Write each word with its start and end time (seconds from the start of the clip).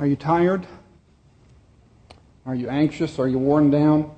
Are 0.00 0.06
you 0.06 0.16
tired? 0.16 0.66
Are 2.46 2.54
you 2.54 2.70
anxious? 2.70 3.18
Are 3.18 3.28
you 3.28 3.38
worn 3.38 3.70
down? 3.70 4.10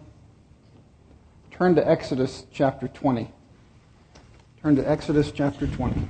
Turn 1.50 1.74
to 1.74 1.84
Exodus 1.84 2.46
chapter 2.52 2.86
20. 2.86 3.28
Turn 4.62 4.76
to 4.76 4.88
Exodus 4.88 5.32
chapter 5.32 5.66
20. 5.66 6.08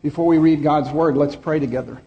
Before 0.00 0.26
we 0.26 0.38
read 0.38 0.62
God's 0.62 0.92
word, 0.92 1.16
let's 1.16 1.34
pray 1.34 1.58
together. 1.58 2.00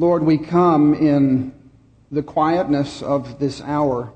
Lord, 0.00 0.22
we 0.22 0.38
come 0.38 0.94
in 0.94 1.52
the 2.12 2.22
quietness 2.22 3.02
of 3.02 3.40
this 3.40 3.60
hour 3.60 4.12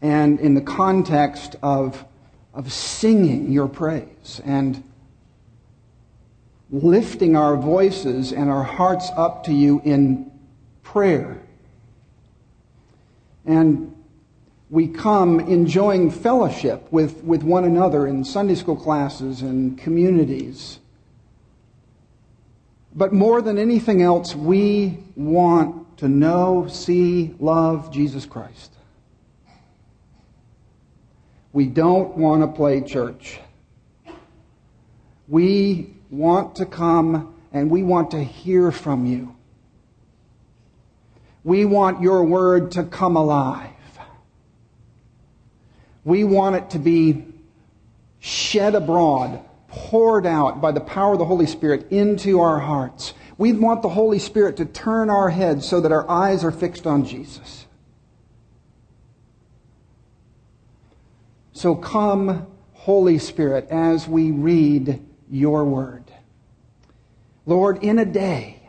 and 0.00 0.40
in 0.40 0.54
the 0.54 0.62
context 0.62 1.56
of, 1.62 2.02
of 2.54 2.72
singing 2.72 3.52
your 3.52 3.68
praise 3.68 4.40
and 4.42 4.82
lifting 6.70 7.36
our 7.36 7.58
voices 7.58 8.32
and 8.32 8.48
our 8.48 8.62
hearts 8.62 9.10
up 9.18 9.44
to 9.44 9.52
you 9.52 9.82
in 9.84 10.32
prayer. 10.82 11.42
And 13.44 13.94
we 14.70 14.88
come 14.88 15.40
enjoying 15.40 16.10
fellowship 16.10 16.90
with, 16.90 17.22
with 17.22 17.42
one 17.42 17.64
another 17.64 18.06
in 18.06 18.24
Sunday 18.24 18.54
school 18.54 18.76
classes 18.76 19.42
and 19.42 19.76
communities 19.76 20.78
but 22.94 23.12
more 23.12 23.42
than 23.42 23.58
anything 23.58 24.02
else, 24.02 24.34
we 24.34 24.98
want 25.16 25.98
to 25.98 26.08
know, 26.08 26.66
see, 26.68 27.34
love 27.38 27.90
Jesus 27.90 28.24
Christ. 28.24 28.72
We 31.52 31.66
don't 31.66 32.16
want 32.16 32.42
to 32.42 32.48
play 32.48 32.80
church. 32.80 33.40
We 35.28 35.94
want 36.10 36.56
to 36.56 36.66
come 36.66 37.34
and 37.52 37.70
we 37.70 37.82
want 37.82 38.10
to 38.12 38.22
hear 38.22 38.70
from 38.72 39.06
you. 39.06 39.34
We 41.44 41.64
want 41.64 42.00
your 42.00 42.24
word 42.24 42.72
to 42.72 42.84
come 42.84 43.16
alive. 43.16 43.70
We 46.04 46.24
want 46.24 46.56
it 46.56 46.70
to 46.70 46.78
be 46.78 47.24
shed 48.20 48.74
abroad 48.74 49.40
poured 49.74 50.24
out 50.24 50.60
by 50.60 50.70
the 50.70 50.80
power 50.80 51.14
of 51.14 51.18
the 51.18 51.24
Holy 51.24 51.46
Spirit 51.46 51.90
into 51.90 52.40
our 52.40 52.60
hearts. 52.60 53.12
We 53.36 53.52
want 53.52 53.82
the 53.82 53.88
Holy 53.88 54.20
Spirit 54.20 54.56
to 54.58 54.64
turn 54.64 55.10
our 55.10 55.28
heads 55.28 55.68
so 55.68 55.80
that 55.80 55.90
our 55.90 56.08
eyes 56.08 56.44
are 56.44 56.52
fixed 56.52 56.86
on 56.86 57.04
Jesus. 57.04 57.66
So 61.52 61.74
come, 61.74 62.46
Holy 62.72 63.18
Spirit, 63.18 63.68
as 63.70 64.06
we 64.06 64.30
read 64.30 65.04
your 65.28 65.64
word. 65.64 66.04
Lord, 67.46 67.82
in 67.82 67.98
a 67.98 68.04
day 68.04 68.62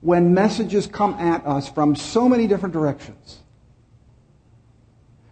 when 0.00 0.34
messages 0.34 0.86
come 0.86 1.14
at 1.14 1.46
us 1.46 1.68
from 1.68 1.94
so 1.94 2.28
many 2.28 2.46
different 2.46 2.72
directions, 2.72 3.38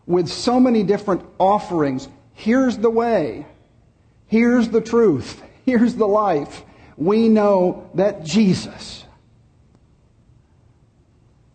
with 0.07 0.29
so 0.29 0.61
many 0.61 0.85
different 0.85 1.25
offerings, 1.39 2.09
here's 2.33 2.79
the 2.79 2.91
way. 2.91 3.47
Here's 4.27 4.69
the 4.69 4.81
truth. 4.81 5.43
Here's 5.65 5.95
the 5.95 6.07
life. 6.07 6.63
We 6.97 7.29
know 7.29 7.91
that 7.95 8.25
Jesus 8.25 9.05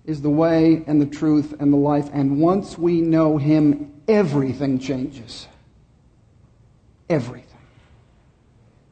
is 0.05 0.21
the 0.21 0.29
way 0.29 0.83
and 0.87 1.01
the 1.01 1.05
truth 1.05 1.55
and 1.59 1.71
the 1.71 1.77
life. 1.77 2.09
And 2.13 2.39
once 2.39 2.77
we 2.77 3.01
know 3.01 3.37
Him, 3.37 4.01
everything 4.07 4.79
changes. 4.79 5.47
Everything. 7.09 7.47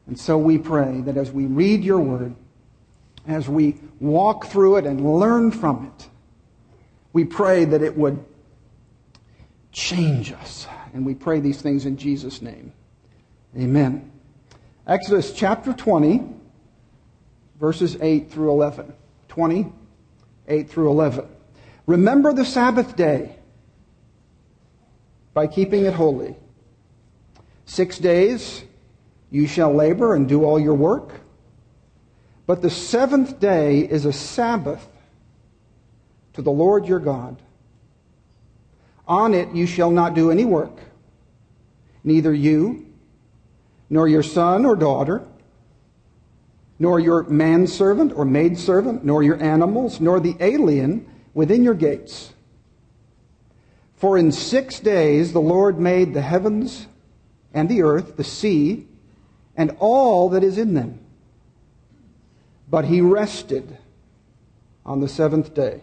And 0.06 0.18
so 0.18 0.36
we 0.38 0.58
pray 0.58 1.00
that 1.02 1.16
as 1.16 1.30
we 1.30 1.46
read 1.46 1.84
your 1.84 2.00
word, 2.00 2.34
as 3.26 3.48
we 3.48 3.78
walk 4.00 4.46
through 4.46 4.76
it 4.76 4.86
and 4.86 5.18
learn 5.18 5.50
from 5.50 5.86
it, 5.86 6.08
we 7.12 7.24
pray 7.24 7.64
that 7.64 7.82
it 7.82 7.96
would 7.96 8.24
change 9.72 10.32
us. 10.32 10.66
And 10.92 11.06
we 11.06 11.14
pray 11.14 11.38
these 11.40 11.62
things 11.62 11.86
in 11.86 11.96
Jesus' 11.96 12.42
name. 12.42 12.72
Amen. 13.56 14.10
Exodus 14.86 15.32
chapter 15.32 15.72
20, 15.72 16.22
verses 17.58 17.96
8 18.00 18.30
through 18.30 18.50
11. 18.50 18.92
20, 19.28 19.72
8 20.46 20.70
through 20.70 20.90
11. 20.90 21.26
Remember 21.86 22.32
the 22.32 22.44
Sabbath 22.44 22.94
day 22.94 23.36
by 25.34 25.46
keeping 25.48 25.84
it 25.84 25.94
holy. 25.94 26.36
Six 27.66 27.98
days 27.98 28.62
you 29.30 29.46
shall 29.46 29.74
labor 29.74 30.14
and 30.14 30.28
do 30.28 30.44
all 30.44 30.58
your 30.58 30.74
work. 30.74 31.20
But 32.46 32.62
the 32.62 32.70
seventh 32.70 33.38
day 33.38 33.80
is 33.80 34.04
a 34.04 34.12
Sabbath 34.12 34.86
to 36.32 36.42
the 36.42 36.50
Lord 36.50 36.86
your 36.86 36.98
God. 36.98 37.40
On 39.06 39.34
it 39.34 39.52
you 39.54 39.66
shall 39.66 39.90
not 39.90 40.14
do 40.14 40.30
any 40.30 40.44
work, 40.44 40.78
neither 42.04 42.32
you, 42.32 42.89
nor 43.90 44.06
your 44.06 44.22
son 44.22 44.64
or 44.64 44.76
daughter, 44.76 45.26
nor 46.78 46.98
your 46.98 47.24
manservant 47.24 48.12
or 48.14 48.24
maidservant, 48.24 49.04
nor 49.04 49.22
your 49.22 49.42
animals, 49.42 50.00
nor 50.00 50.20
the 50.20 50.36
alien 50.40 51.06
within 51.34 51.62
your 51.64 51.74
gates. 51.74 52.32
For 53.96 54.16
in 54.16 54.32
six 54.32 54.80
days 54.80 55.32
the 55.32 55.40
Lord 55.40 55.78
made 55.78 56.14
the 56.14 56.22
heavens 56.22 56.86
and 57.52 57.68
the 57.68 57.82
earth, 57.82 58.16
the 58.16 58.24
sea, 58.24 58.86
and 59.56 59.76
all 59.78 60.30
that 60.30 60.42
is 60.42 60.56
in 60.56 60.72
them. 60.72 61.00
But 62.70 62.86
he 62.86 63.00
rested 63.00 63.76
on 64.86 65.00
the 65.00 65.08
seventh 65.08 65.52
day. 65.52 65.82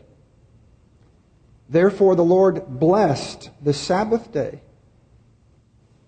Therefore 1.69 2.15
the 2.15 2.23
Lord 2.23 2.79
blessed 2.79 3.51
the 3.61 3.73
Sabbath 3.73 4.31
day 4.31 4.61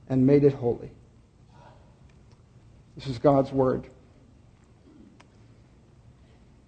and 0.08 0.26
made 0.26 0.44
it 0.46 0.54
holy. 0.54 0.92
This 3.00 3.08
is 3.08 3.18
God's 3.18 3.54
Word. 3.54 3.88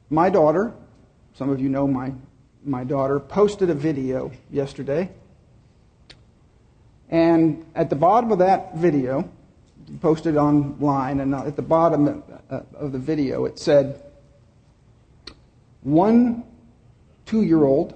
My 0.09 0.29
daughter, 0.29 0.71
some 1.33 1.49
of 1.49 1.59
you 1.59 1.67
know 1.67 1.85
my, 1.85 2.13
my 2.63 2.85
daughter, 2.85 3.19
posted 3.19 3.69
a 3.69 3.73
video 3.73 4.31
yesterday. 4.49 5.09
And 7.09 7.65
at 7.75 7.89
the 7.89 7.97
bottom 7.97 8.31
of 8.31 8.39
that 8.39 8.77
video, 8.77 9.29
posted 9.99 10.37
online, 10.37 11.19
and 11.19 11.35
at 11.35 11.57
the 11.57 11.61
bottom 11.61 12.07
of 12.07 12.23
uh, 12.49 12.87
the 12.87 12.97
video, 12.97 13.43
it 13.43 13.59
said, 13.59 14.01
one 15.81 16.45
two 17.25 17.41
year 17.41 17.65
old, 17.65 17.93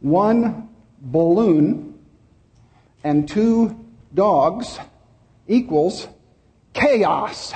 one 0.00 0.70
balloon, 1.02 1.98
and 3.04 3.28
two 3.28 3.78
dogs 4.14 4.78
equals 5.46 6.08
chaos. 6.72 7.52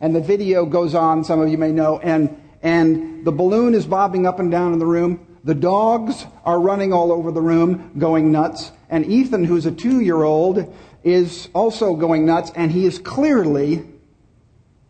And 0.00 0.14
the 0.14 0.20
video 0.20 0.66
goes 0.66 0.94
on, 0.94 1.24
some 1.24 1.40
of 1.40 1.48
you 1.48 1.58
may 1.58 1.70
know, 1.70 1.98
and, 2.00 2.36
and 2.62 3.24
the 3.24 3.32
balloon 3.32 3.74
is 3.74 3.86
bobbing 3.86 4.26
up 4.26 4.40
and 4.40 4.50
down 4.50 4.72
in 4.72 4.78
the 4.78 4.86
room. 4.86 5.26
The 5.44 5.54
dogs 5.54 6.24
are 6.44 6.60
running 6.60 6.92
all 6.92 7.12
over 7.12 7.30
the 7.30 7.40
room, 7.40 7.92
going 7.98 8.32
nuts. 8.32 8.72
And 8.90 9.06
Ethan, 9.06 9.44
who's 9.44 9.66
a 9.66 9.72
two 9.72 10.00
year 10.00 10.22
old, 10.22 10.72
is 11.02 11.48
also 11.52 11.94
going 11.94 12.26
nuts, 12.26 12.52
and 12.54 12.70
he 12.70 12.86
is 12.86 12.98
clearly 12.98 13.84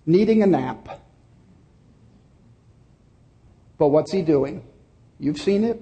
needing 0.05 0.43
a 0.43 0.47
nap. 0.47 1.01
But 3.79 3.89
what's 3.89 4.13
he 4.13 4.23
doing? 4.23 4.65
You've 5.19 5.39
seen 5.39 5.65
it. 5.65 5.81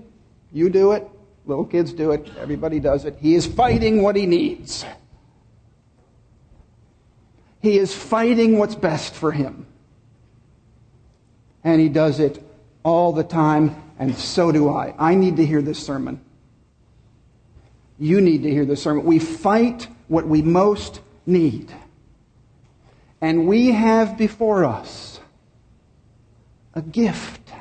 You 0.53 0.71
do 0.71 0.93
it. 0.93 1.09
Little 1.47 1.65
kids 1.65 1.93
do 1.93 2.13
it. 2.13 2.29
Everybody 2.39 2.81
does 2.81 3.05
it. 3.05 3.17
He 3.21 3.35
is 3.35 3.47
fighting 3.47 4.03
what 4.03 4.17
he 4.17 4.27
needs. 4.27 4.85
He 7.61 7.79
is 7.79 7.95
fighting 7.95 8.59
what's 8.59 8.75
best 8.75 9.15
for 9.15 9.33
him. 9.33 9.67
And 11.63 11.81
he 11.81 11.89
does 11.89 12.21
it 12.21 12.43
all 12.83 13.13
the 13.13 13.25
time, 13.25 13.77
and 13.99 14.17
so 14.17 14.51
do 14.51 14.71
I. 14.71 14.95
I 14.99 15.15
need 15.15 15.37
to 15.37 15.45
hear 15.45 15.61
this 15.61 15.79
sermon. 15.79 16.21
You 17.99 18.21
need 18.23 18.43
to 18.45 18.51
hear 18.51 18.65
this 18.65 18.83
sermon. 18.83 19.05
We 19.05 19.19
fight 19.19 19.89
what 20.09 20.27
we 20.27 20.41
most 20.41 21.01
need. 21.27 21.71
And 23.21 23.47
we 23.47 23.73
have 23.73 24.17
before 24.17 24.65
us 24.65 25.21
a 26.75 26.81
gift. 26.81 27.53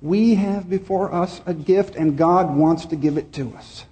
We 0.00 0.36
have 0.36 0.70
before 0.70 1.12
us 1.12 1.40
a 1.44 1.52
gift, 1.52 1.96
and 1.96 2.16
God 2.16 2.54
wants 2.54 2.86
to 2.86 2.96
give 2.96 3.18
it 3.18 3.32
to 3.32 3.54
us. 3.56 3.84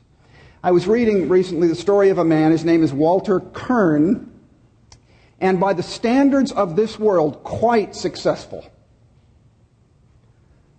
I 0.69 0.71
was 0.71 0.87
reading 0.87 1.31
recently 1.31 1.67
the 1.67 1.75
story 1.75 2.11
of 2.11 2.19
a 2.19 2.25
man. 2.27 2.51
His 2.51 2.63
name 2.63 2.83
is 2.83 2.93
Walter 2.93 3.41
Kirn. 3.41 4.31
and 5.41 5.59
by 5.59 5.73
the 5.73 5.83
standards 5.83 6.53
of 6.53 6.77
this 6.77 6.99
world, 6.99 7.43
quite 7.43 7.95
successful. 7.97 8.71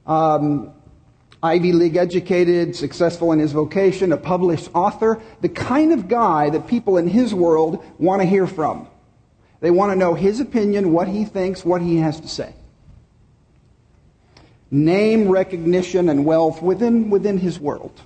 Um, 0.05 0.71
Ivy 1.41 1.73
League 1.73 1.95
educated, 1.95 2.75
successful 2.75 3.31
in 3.31 3.39
his 3.39 3.51
vocation, 3.51 4.11
a 4.11 4.17
published 4.17 4.69
author, 4.75 5.23
the 5.41 5.49
kind 5.49 5.91
of 5.91 6.07
guy 6.07 6.51
that 6.51 6.67
people 6.67 6.97
in 6.97 7.07
his 7.07 7.33
world 7.33 7.83
want 7.97 8.21
to 8.21 8.27
hear 8.27 8.45
from. 8.45 8.87
They 9.59 9.71
want 9.71 9.91
to 9.91 9.95
know 9.95 10.13
his 10.13 10.39
opinion, 10.39 10.93
what 10.93 11.07
he 11.07 11.25
thinks, 11.25 11.65
what 11.65 11.81
he 11.81 11.97
has 11.97 12.19
to 12.19 12.27
say. 12.27 12.53
Name 14.69 15.29
recognition 15.29 16.09
and 16.09 16.25
wealth 16.25 16.61
within, 16.61 17.09
within 17.09 17.39
his 17.39 17.59
world. 17.59 17.99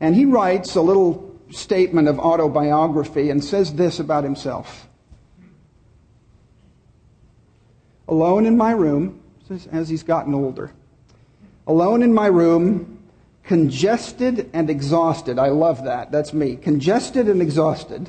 And 0.00 0.14
he 0.14 0.24
writes 0.24 0.74
a 0.74 0.82
little 0.82 1.34
statement 1.50 2.08
of 2.08 2.18
autobiography 2.18 3.30
and 3.30 3.42
says 3.42 3.74
this 3.74 3.98
about 4.00 4.24
himself. 4.24 4.88
Alone 8.08 8.46
in 8.46 8.56
my 8.56 8.72
room, 8.72 9.20
as 9.72 9.88
he's 9.88 10.02
gotten 10.02 10.34
older, 10.34 10.72
alone 11.66 12.02
in 12.02 12.12
my 12.12 12.26
room, 12.26 12.98
congested 13.42 14.50
and 14.52 14.68
exhausted. 14.68 15.38
I 15.38 15.48
love 15.48 15.84
that. 15.84 16.10
That's 16.10 16.32
me. 16.32 16.56
Congested 16.56 17.28
and 17.28 17.40
exhausted. 17.40 18.08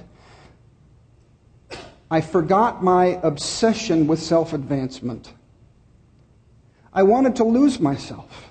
I 2.09 2.21
forgot 2.21 2.83
my 2.83 3.19
obsession 3.21 4.07
with 4.07 4.19
self 4.19 4.53
advancement. 4.53 5.33
I 6.93 7.03
wanted 7.03 7.35
to 7.37 7.43
lose 7.43 7.79
myself. 7.79 8.46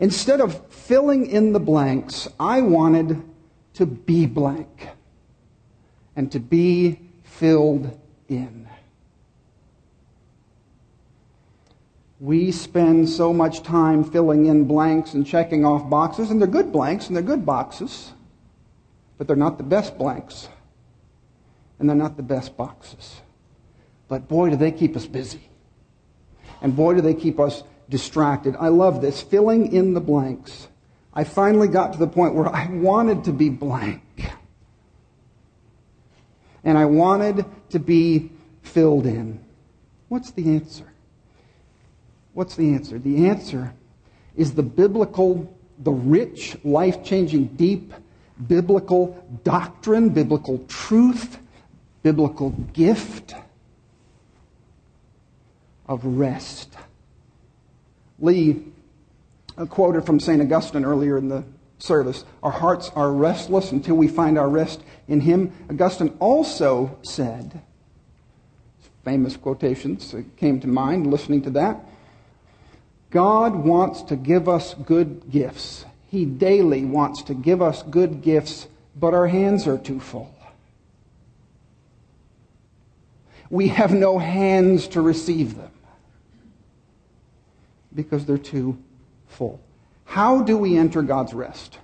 Instead 0.00 0.40
of 0.40 0.66
filling 0.72 1.26
in 1.26 1.52
the 1.52 1.60
blanks, 1.60 2.26
I 2.40 2.62
wanted 2.62 3.22
to 3.74 3.84
be 3.84 4.24
blank 4.24 4.88
and 6.16 6.32
to 6.32 6.40
be 6.40 6.98
filled 7.22 7.98
in. 8.26 8.66
We 12.18 12.50
spend 12.50 13.08
so 13.10 13.32
much 13.32 13.62
time 13.62 14.02
filling 14.02 14.46
in 14.46 14.64
blanks 14.64 15.12
and 15.14 15.26
checking 15.26 15.66
off 15.66 15.88
boxes, 15.88 16.30
and 16.30 16.40
they're 16.40 16.48
good 16.48 16.72
blanks 16.72 17.06
and 17.06 17.16
they're 17.16 17.22
good 17.22 17.44
boxes, 17.44 18.12
but 19.18 19.26
they're 19.26 19.36
not 19.36 19.58
the 19.58 19.64
best 19.64 19.98
blanks, 19.98 20.48
and 21.78 21.88
they're 21.88 21.96
not 21.96 22.16
the 22.16 22.22
best 22.22 22.56
boxes. 22.56 23.20
But 24.08 24.28
boy, 24.28 24.50
do 24.50 24.56
they 24.56 24.72
keep 24.72 24.96
us 24.96 25.06
busy. 25.06 25.48
And 26.62 26.74
boy, 26.74 26.94
do 26.94 27.00
they 27.00 27.14
keep 27.14 27.38
us 27.38 27.62
distracted. 27.90 28.56
I 28.58 28.68
love 28.68 29.02
this, 29.02 29.20
filling 29.20 29.72
in 29.72 29.92
the 29.92 30.00
blanks. 30.00 30.68
I 31.12 31.24
finally 31.24 31.68
got 31.68 31.92
to 31.92 31.98
the 31.98 32.06
point 32.06 32.34
where 32.34 32.48
I 32.48 32.68
wanted 32.70 33.24
to 33.24 33.32
be 33.32 33.50
blank. 33.50 34.02
And 36.64 36.78
I 36.78 36.86
wanted 36.86 37.44
to 37.70 37.78
be 37.78 38.30
filled 38.62 39.06
in. 39.06 39.44
What's 40.08 40.30
the 40.30 40.54
answer? 40.54 40.90
What's 42.32 42.56
the 42.56 42.74
answer? 42.74 42.98
The 42.98 43.28
answer 43.28 43.74
is 44.36 44.54
the 44.54 44.62
biblical, 44.62 45.52
the 45.78 45.90
rich, 45.90 46.56
life 46.64 47.02
changing, 47.04 47.46
deep 47.56 47.92
biblical 48.46 49.22
doctrine, 49.44 50.10
biblical 50.10 50.58
truth, 50.68 51.38
biblical 52.02 52.50
gift 52.50 53.34
of 55.86 56.04
rest. 56.04 56.74
Lee 58.20 58.62
uh, 59.56 59.66
quoted 59.66 60.04
from 60.04 60.20
St. 60.20 60.40
Augustine 60.40 60.84
earlier 60.84 61.18
in 61.18 61.28
the 61.28 61.44
service 61.78 62.24
Our 62.42 62.50
hearts 62.50 62.90
are 62.94 63.12
restless 63.12 63.72
until 63.72 63.96
we 63.96 64.08
find 64.08 64.38
our 64.38 64.48
rest 64.48 64.82
in 65.08 65.20
Him. 65.20 65.52
Augustine 65.70 66.16
also 66.20 66.98
said, 67.02 67.62
famous 69.04 69.36
quotations 69.36 70.14
came 70.36 70.60
to 70.60 70.68
mind 70.68 71.10
listening 71.10 71.42
to 71.42 71.50
that. 71.50 71.80
God 73.10 73.56
wants 73.56 74.02
to 74.02 74.16
give 74.16 74.48
us 74.48 74.74
good 74.74 75.30
gifts. 75.30 75.84
He 76.08 76.24
daily 76.24 76.84
wants 76.84 77.22
to 77.24 77.34
give 77.34 77.62
us 77.62 77.82
good 77.82 78.22
gifts, 78.22 78.68
but 78.94 79.14
our 79.14 79.26
hands 79.26 79.66
are 79.66 79.78
too 79.78 80.00
full. 80.00 80.34
We 83.48 83.68
have 83.68 83.92
no 83.92 84.18
hands 84.18 84.86
to 84.88 85.00
receive 85.00 85.56
them 85.56 85.72
because 87.94 88.26
they're 88.26 88.38
too 88.38 88.78
full. 89.26 89.60
How 90.04 90.42
do 90.42 90.56
we 90.56 90.76
enter 90.76 91.02
God's 91.02 91.32
rest? 91.32 91.78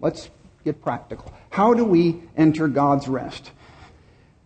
Let's 0.00 0.30
get 0.64 0.82
practical. 0.82 1.32
How 1.50 1.74
do 1.74 1.84
we 1.84 2.22
enter 2.36 2.68
God's 2.68 3.08
rest? 3.08 3.50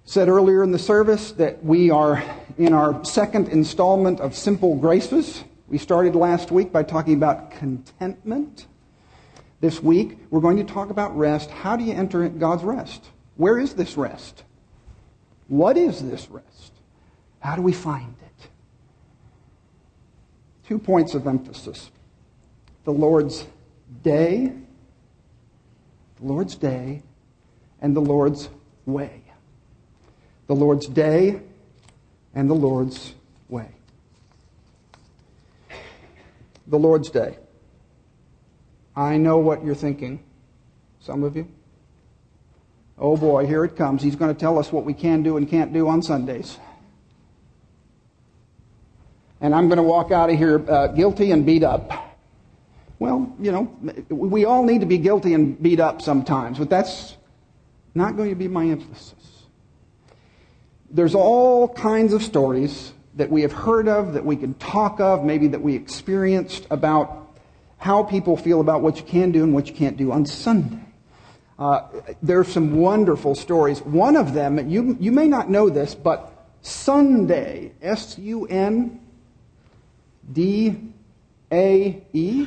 Said 0.05 0.29
earlier 0.29 0.63
in 0.63 0.73
the 0.73 0.79
service 0.79 1.33
that 1.33 1.65
we 1.65 1.91
are 1.91 2.23
in 2.59 2.73
our 2.73 3.05
second 3.05 3.49
installment 3.49 4.21
of 4.21 4.35
Simple 4.35 4.77
Graces. 4.77 5.45
We 5.69 5.79
started 5.79 6.17
last 6.17 6.51
week 6.51 6.73
by 6.73 6.83
talking 6.83 7.15
about 7.15 7.53
contentment. 7.53 8.67
This 9.61 9.81
week, 9.83 10.19
we're 10.31 10.41
going 10.41 10.57
to 10.57 10.65
talk 10.65 10.91
about 10.91 11.17
rest. 11.17 11.51
How 11.51 11.77
do 11.77 11.85
you 11.85 11.93
enter 11.93 12.29
God's 12.29 12.65
rest? 12.65 13.05
Where 13.37 13.59
is 13.59 13.75
this 13.75 13.97
rest? 13.97 14.43
What 15.49 15.77
is 15.77 16.03
this 16.03 16.29
rest? 16.31 16.73
How 17.41 17.57
do 17.57 17.63
we 17.63 17.73
find 17.73 18.15
it? 18.23 18.30
Two 20.71 20.79
points 20.79 21.13
of 21.13 21.27
emphasis 21.27 21.91
the 22.85 22.93
Lord's 22.93 23.45
day, 24.03 24.51
the 26.19 26.27
Lord's 26.27 26.55
day, 26.55 27.03
and 27.83 27.95
the 27.95 28.01
Lord's 28.01 28.49
way. 28.87 29.21
The 30.47 30.55
Lord's 30.55 30.87
day 30.87 31.43
and 32.35 32.49
the 32.49 32.55
Lord's 32.55 33.15
way 33.51 33.69
the 36.71 36.79
Lord's 36.79 37.11
Day. 37.11 37.37
I 38.97 39.17
know 39.17 39.39
what 39.39 39.65
you're 39.65 39.75
thinking, 39.75 40.23
some 41.01 41.25
of 41.25 41.37
you. 41.37 41.49
Oh 42.99 43.17
boy, 43.17 43.47
here 43.47 43.65
it 43.65 43.77
comes. 43.77 44.03
He's 44.03 44.17
going 44.17 44.33
to 44.33 44.39
tell 44.39 44.59
us 44.59 44.73
what 44.73 44.85
we 44.85 44.95
can 44.95 45.23
do 45.23 45.37
and 45.37 45.49
can't 45.49 45.73
do 45.73 45.89
on 45.89 46.03
Sundays. 46.03 46.59
And 49.41 49.55
I'm 49.55 49.69
going 49.69 49.79
to 49.79 49.83
walk 49.83 50.11
out 50.11 50.31
of 50.31 50.37
here 50.37 50.63
uh, 50.71 50.89
guilty 50.89 51.31
and 51.33 51.47
beat 51.47 51.63
up. 51.63 52.17
Well, 52.99 53.35
you 53.41 53.51
know, 53.51 53.75
we 54.11 54.45
all 54.45 54.63
need 54.63 54.81
to 54.81 54.87
be 54.87 54.99
guilty 54.99 55.33
and 55.33 55.61
beat 55.63 55.81
up 55.81 56.03
sometimes, 56.03 56.59
but 56.59 56.69
that's 56.69 57.17
not 57.95 58.17
going 58.17 58.29
to 58.29 58.37
be 58.37 58.49
my 58.49 58.67
emphasis. 58.67 59.15
There's 60.91 61.15
all 61.15 61.69
kinds 61.69 62.13
of 62.13 62.23
stories 62.23 62.93
that 63.15 63.31
we 63.31 63.43
have 63.43 63.53
heard 63.53 63.89
of, 63.89 64.13
that 64.13 64.25
we 64.25 64.37
can 64.37 64.55
talk 64.55 65.01
of, 65.01 65.25
maybe 65.25 65.49
that 65.49 65.63
we 65.63 65.75
experienced 65.75 66.67
about 66.71 67.29
how 67.79 68.03
people 68.03 68.37
feel 68.37 68.61
about 68.61 68.83
what 68.83 68.99
you 68.99 69.03
can 69.05 69.33
do 69.33 69.43
and 69.43 69.55
what 69.55 69.67
you 69.67 69.75
can't 69.75 69.97
do 69.97 70.13
on 70.13 70.27
Sunday. 70.27 70.85
Uh, 71.59 71.89
there 72.23 72.39
are 72.39 72.45
some 72.45 72.77
wonderful 72.77 73.35
stories. 73.35 73.81
One 73.81 74.17
of 74.17 74.35
them, 74.35 74.69
you, 74.69 74.97
you 75.01 75.13
may 75.13 75.29
not 75.29 75.49
know 75.49 75.71
this, 75.71 75.95
but 75.95 76.49
sundae, 76.63 77.73
S 77.81 78.19
U 78.19 78.47
N 78.47 79.00
D 80.33 80.93
A 81.53 82.03
E, 82.13 82.47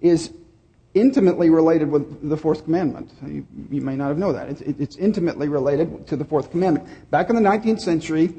is 0.00 0.32
intimately 0.94 1.50
related 1.50 1.90
with 1.90 2.28
the 2.28 2.36
fourth 2.36 2.64
commandment. 2.64 3.12
You, 3.26 3.46
you 3.70 3.80
may 3.80 3.96
not 3.96 4.08
have 4.08 4.18
known 4.18 4.34
that. 4.34 4.48
It's, 4.48 4.60
it's 4.60 4.96
intimately 4.96 5.48
related 5.48 6.06
to 6.08 6.16
the 6.16 6.24
fourth 6.24 6.50
commandment. 6.50 6.88
Back 7.10 7.30
in 7.30 7.36
the 7.36 7.42
19th 7.42 7.80
century, 7.80 8.34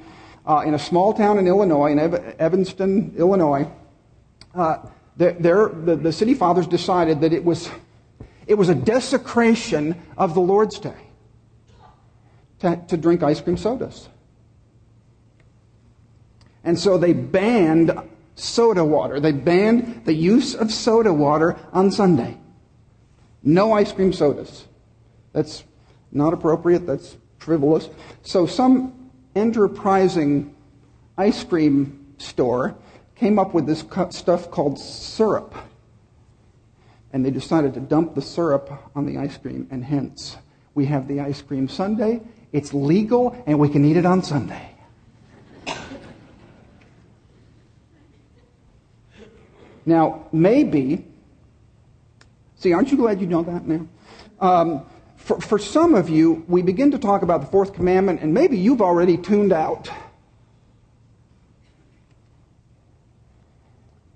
uh, 0.45 0.63
in 0.65 0.73
a 0.73 0.79
small 0.79 1.13
town 1.13 1.37
in 1.37 1.47
Illinois, 1.47 1.91
in 1.91 1.99
Evanston, 2.39 3.13
Illinois, 3.17 3.67
uh, 4.55 4.77
the, 5.17 5.99
the 6.01 6.11
city 6.11 6.33
fathers 6.33 6.65
decided 6.65 7.21
that 7.21 7.33
it 7.33 7.43
was, 7.43 7.69
it 8.47 8.55
was 8.55 8.69
a 8.69 8.75
desecration 8.75 10.01
of 10.17 10.33
the 10.33 10.39
Lord's 10.39 10.79
Day 10.79 10.95
to, 12.59 12.81
to 12.87 12.97
drink 12.97 13.21
ice 13.21 13.41
cream 13.41 13.57
sodas. 13.57 14.07
And 16.63 16.79
so 16.79 16.97
they 16.97 17.13
banned 17.13 17.91
soda 18.39 18.83
water. 18.83 19.19
They 19.19 19.31
banned 19.31 20.05
the 20.05 20.13
use 20.13 20.55
of 20.55 20.71
soda 20.71 21.13
water 21.13 21.57
on 21.73 21.91
Sunday. 21.91 22.37
No 23.43 23.73
ice 23.73 23.91
cream 23.91 24.13
sodas. 24.13 24.65
That's 25.33 25.63
not 26.11 26.33
appropriate. 26.33 26.85
That's 26.85 27.17
frivolous. 27.37 27.89
So 28.21 28.45
some 28.45 29.11
enterprising 29.35 30.55
ice 31.17 31.43
cream 31.43 32.15
store 32.17 32.75
came 33.15 33.37
up 33.37 33.53
with 33.53 33.65
this 33.65 33.83
stuff 34.11 34.49
called 34.51 34.79
syrup. 34.79 35.53
And 37.11 37.25
they 37.25 37.31
decided 37.31 37.73
to 37.73 37.79
dump 37.79 38.15
the 38.15 38.21
syrup 38.21 38.71
on 38.95 39.05
the 39.05 39.17
ice 39.17 39.37
cream, 39.37 39.67
and 39.71 39.83
hence 39.83 40.37
we 40.75 40.85
have 40.85 41.07
the 41.07 41.21
ice 41.21 41.41
cream 41.41 41.67
sundae. 41.67 42.19
It's 42.51 42.73
legal, 42.73 43.41
and 43.47 43.59
we 43.59 43.69
can 43.69 43.83
eat 43.83 43.97
it 43.97 44.05
on 44.05 44.23
Sunday. 44.23 44.75
Now, 49.89 50.27
maybe, 50.31 51.03
see, 52.57 52.73
aren't 52.73 52.91
you 52.91 52.97
glad 52.97 53.19
you 53.19 53.25
know 53.25 53.41
that 53.41 53.65
now? 53.65 53.87
Um, 54.39 54.85
for, 55.15 55.41
for 55.41 55.57
some 55.57 55.95
of 55.95 56.09
you, 56.09 56.45
we 56.47 56.61
begin 56.61 56.91
to 56.91 56.99
talk 56.99 57.23
about 57.23 57.41
the 57.41 57.47
fourth 57.47 57.73
commandment, 57.73 58.21
and 58.21 58.31
maybe 58.31 58.55
you've 58.55 58.83
already 58.83 59.17
tuned 59.17 59.51
out. 59.51 59.89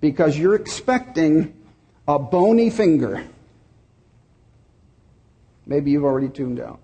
Because 0.00 0.38
you're 0.38 0.54
expecting 0.54 1.52
a 2.06 2.20
bony 2.20 2.70
finger. 2.70 3.24
Maybe 5.66 5.90
you've 5.90 6.04
already 6.04 6.28
tuned 6.28 6.60
out. 6.60 6.78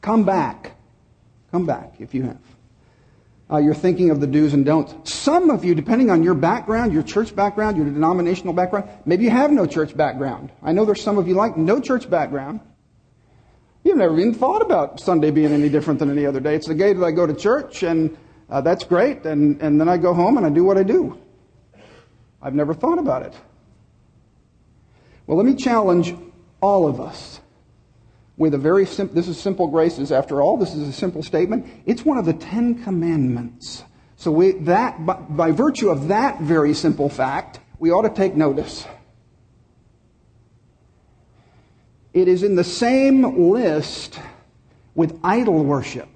Come 0.00 0.24
back. 0.24 0.72
Come 1.52 1.66
back 1.66 1.94
if 2.00 2.14
you 2.14 2.24
have. 2.24 2.55
Uh, 3.48 3.58
you're 3.58 3.74
thinking 3.74 4.10
of 4.10 4.20
the 4.20 4.26
do's 4.26 4.54
and 4.54 4.64
don'ts. 4.64 5.12
Some 5.12 5.50
of 5.50 5.64
you, 5.64 5.74
depending 5.74 6.10
on 6.10 6.24
your 6.24 6.34
background, 6.34 6.92
your 6.92 7.04
church 7.04 7.34
background, 7.34 7.76
your 7.76 7.86
denominational 7.86 8.52
background, 8.52 8.88
maybe 9.04 9.22
you 9.24 9.30
have 9.30 9.52
no 9.52 9.66
church 9.66 9.96
background. 9.96 10.50
I 10.62 10.72
know 10.72 10.84
there's 10.84 11.02
some 11.02 11.16
of 11.16 11.28
you 11.28 11.34
like 11.34 11.56
no 11.56 11.80
church 11.80 12.10
background. 12.10 12.60
You've 13.84 13.98
never 13.98 14.18
even 14.18 14.34
thought 14.34 14.62
about 14.62 14.98
Sunday 14.98 15.30
being 15.30 15.52
any 15.52 15.68
different 15.68 16.00
than 16.00 16.10
any 16.10 16.26
other 16.26 16.40
day. 16.40 16.56
It's 16.56 16.66
the 16.66 16.74
day 16.74 16.92
that 16.92 17.04
I 17.04 17.12
go 17.12 17.24
to 17.24 17.34
church, 17.34 17.84
and 17.84 18.16
uh, 18.50 18.60
that's 18.62 18.82
great, 18.82 19.24
and, 19.24 19.62
and 19.62 19.80
then 19.80 19.88
I 19.88 19.96
go 19.96 20.12
home 20.12 20.36
and 20.38 20.44
I 20.44 20.50
do 20.50 20.64
what 20.64 20.76
I 20.76 20.82
do. 20.82 21.16
I've 22.42 22.54
never 22.54 22.74
thought 22.74 22.98
about 22.98 23.22
it. 23.22 23.34
Well, 25.28 25.36
let 25.36 25.46
me 25.46 25.54
challenge 25.54 26.14
all 26.60 26.88
of 26.88 27.00
us 27.00 27.40
with 28.36 28.54
a 28.54 28.58
very 28.58 28.84
simple, 28.84 29.14
this 29.14 29.28
is 29.28 29.40
simple 29.40 29.66
graces 29.66 30.12
after 30.12 30.42
all, 30.42 30.56
this 30.56 30.74
is 30.74 30.88
a 30.88 30.92
simple 30.92 31.22
statement. 31.22 31.66
It's 31.86 32.04
one 32.04 32.18
of 32.18 32.26
the 32.26 32.34
Ten 32.34 32.82
Commandments. 32.82 33.82
So 34.16 34.30
we, 34.30 34.52
that, 34.52 35.04
by, 35.04 35.14
by 35.14 35.50
virtue 35.52 35.88
of 35.88 36.08
that 36.08 36.40
very 36.40 36.74
simple 36.74 37.08
fact, 37.08 37.60
we 37.78 37.90
ought 37.90 38.02
to 38.02 38.10
take 38.10 38.34
notice. 38.34 38.86
It 42.12 42.28
is 42.28 42.42
in 42.42 42.56
the 42.56 42.64
same 42.64 43.50
list 43.50 44.18
with 44.94 45.18
idol 45.22 45.64
worship, 45.64 46.08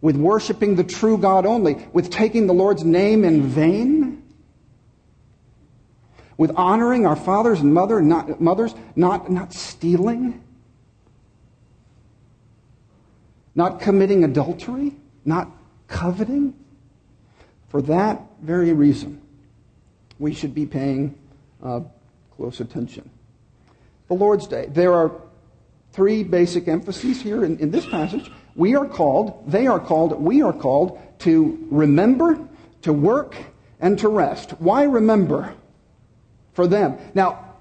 with 0.00 0.16
worshiping 0.16 0.74
the 0.74 0.84
true 0.84 1.18
God 1.18 1.46
only, 1.46 1.86
with 1.92 2.10
taking 2.10 2.46
the 2.46 2.52
Lord's 2.52 2.84
name 2.84 3.24
in 3.24 3.42
vain, 3.42 4.22
with 6.36 6.50
honoring 6.56 7.06
our 7.06 7.14
fathers 7.14 7.60
and 7.60 7.72
mother, 7.72 8.00
not, 8.02 8.40
mothers, 8.40 8.74
not, 8.96 9.30
not 9.30 9.52
stealing, 9.52 10.43
not 13.54 13.80
committing 13.80 14.24
adultery, 14.24 14.94
not 15.24 15.50
coveting. 15.88 16.54
For 17.68 17.82
that 17.82 18.20
very 18.40 18.72
reason, 18.72 19.20
we 20.18 20.32
should 20.32 20.54
be 20.54 20.66
paying 20.66 21.18
uh, 21.62 21.80
close 22.36 22.60
attention. 22.60 23.10
The 24.08 24.14
Lord's 24.14 24.46
Day. 24.46 24.66
There 24.68 24.92
are 24.92 25.12
three 25.92 26.22
basic 26.24 26.68
emphases 26.68 27.20
here 27.20 27.44
in, 27.44 27.58
in 27.58 27.70
this 27.70 27.86
passage. 27.86 28.30
We 28.56 28.76
are 28.76 28.86
called, 28.86 29.50
they 29.50 29.66
are 29.66 29.80
called, 29.80 30.20
we 30.20 30.42
are 30.42 30.52
called 30.52 31.00
to 31.20 31.66
remember, 31.70 32.38
to 32.82 32.92
work, 32.92 33.36
and 33.80 33.98
to 34.00 34.08
rest. 34.08 34.50
Why 34.58 34.84
remember? 34.84 35.54
For 36.52 36.66
them. 36.66 36.98
Now, 37.14 37.54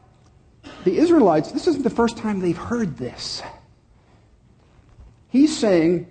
the 0.83 0.97
Israelites, 0.97 1.51
this 1.51 1.67
isn't 1.67 1.83
the 1.83 1.89
first 1.89 2.17
time 2.17 2.39
they've 2.39 2.57
heard 2.57 2.97
this. 2.97 3.41
He's 5.33 5.57
saying, 5.57 6.05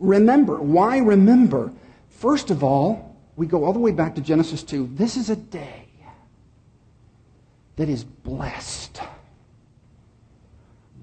remember. 0.00 0.56
Why 0.56 1.00
remember? 1.00 1.70
First 2.08 2.50
of 2.50 2.64
all, 2.64 3.14
we 3.36 3.46
go 3.46 3.62
all 3.66 3.74
the 3.74 3.78
way 3.78 3.92
back 3.92 4.14
to 4.14 4.22
Genesis 4.22 4.62
2. 4.62 4.88
This 4.94 5.18
is 5.18 5.28
a 5.28 5.36
day 5.36 5.84
that 7.76 7.90
is 7.90 8.04
blessed. 8.04 9.02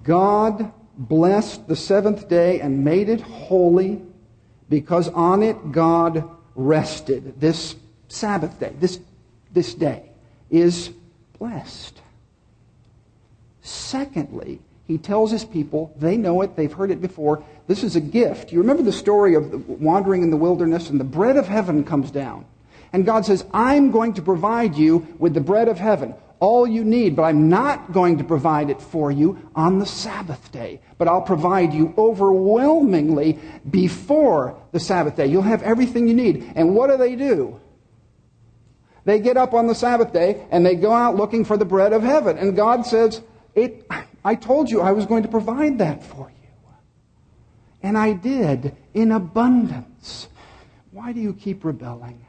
God 0.02 0.74
blessed 0.98 1.68
the 1.68 1.76
seventh 1.76 2.28
day 2.28 2.62
and 2.62 2.84
made 2.84 3.10
it 3.10 3.22
holy 3.22 4.02
because 4.68 5.08
on 5.10 5.44
it 5.44 5.72
God 5.72 6.28
rested. 6.56 7.40
This 7.40 7.76
Sabbath 8.08 8.60
day, 8.60 8.74
this, 8.80 9.00
this 9.54 9.76
day, 9.76 10.10
is 10.50 10.90
blessed. 11.38 12.02
Secondly, 13.62 14.62
he 14.88 14.98
tells 14.98 15.32
his 15.32 15.44
people, 15.44 15.94
they 15.98 16.16
know 16.16 16.42
it, 16.42 16.56
they've 16.56 16.72
heard 16.72 16.92
it 16.92 17.02
before. 17.02 17.44
This 17.68 17.84
is 17.84 17.96
a 17.96 18.02
gift. 18.02 18.52
You 18.52 18.60
remember 18.60 18.84
the 18.84 18.92
story 18.92 19.34
of 19.34 19.68
wandering 19.68 20.22
in 20.22 20.30
the 20.30 20.38
wilderness 20.38 20.90
and 20.90 21.00
the 21.00 21.06
bread 21.06 21.38
of 21.38 21.48
heaven 21.48 21.84
comes 21.84 22.12
down. 22.12 22.46
And 22.94 23.06
God 23.06 23.26
says, 23.26 23.46
I'm 23.52 23.92
going 23.92 24.14
to 24.14 24.22
provide 24.22 24.76
you 24.76 25.08
with 25.18 25.34
the 25.34 25.42
bread 25.42 25.68
of 25.68 25.80
heaven, 25.80 26.14
all 26.40 26.68
you 26.68 26.84
need, 26.84 27.16
but 27.16 27.24
I'm 27.24 27.50
not 27.50 27.92
going 27.92 28.20
to 28.20 28.24
provide 28.24 28.70
it 28.70 28.80
for 28.80 29.12
you 29.12 29.50
on 29.56 29.80
the 29.80 29.86
Sabbath 29.86 30.52
day. 30.52 30.82
But 30.98 31.08
I'll 31.08 31.22
provide 31.22 31.74
you 31.74 31.94
overwhelmingly 31.98 33.40
before 33.70 34.56
the 34.72 34.80
Sabbath 34.80 35.16
day. 35.16 35.26
You'll 35.26 35.42
have 35.42 35.64
everything 35.64 36.08
you 36.08 36.14
need. 36.14 36.54
And 36.56 36.76
what 36.76 36.92
do 36.92 36.98
they 36.98 37.16
do? 37.16 37.60
They 39.04 39.20
get 39.20 39.36
up 39.36 39.54
on 39.54 39.68
the 39.68 39.76
Sabbath 39.76 40.14
day 40.14 40.46
and 40.52 40.66
they 40.66 40.76
go 40.76 40.92
out 40.92 41.16
looking 41.16 41.44
for 41.44 41.58
the 41.58 41.66
bread 41.66 41.92
of 41.92 42.04
heaven. 42.04 42.38
And 42.38 42.56
God 42.56 42.86
says, 42.86 43.22
it, 43.56 43.88
I 44.26 44.34
told 44.34 44.72
you 44.72 44.82
I 44.82 44.92
was 44.92 45.06
going 45.06 45.22
to 45.22 45.30
provide 45.30 45.78
that 45.78 46.04
for 46.04 46.32
you. 46.32 46.50
And 47.84 47.96
I 47.96 48.14
did 48.14 48.76
in 48.96 49.12
abundance. 49.12 50.28
Why 50.90 51.14
do 51.14 51.20
you 51.20 51.32
keep 51.34 51.64
rebelling? 51.64 52.26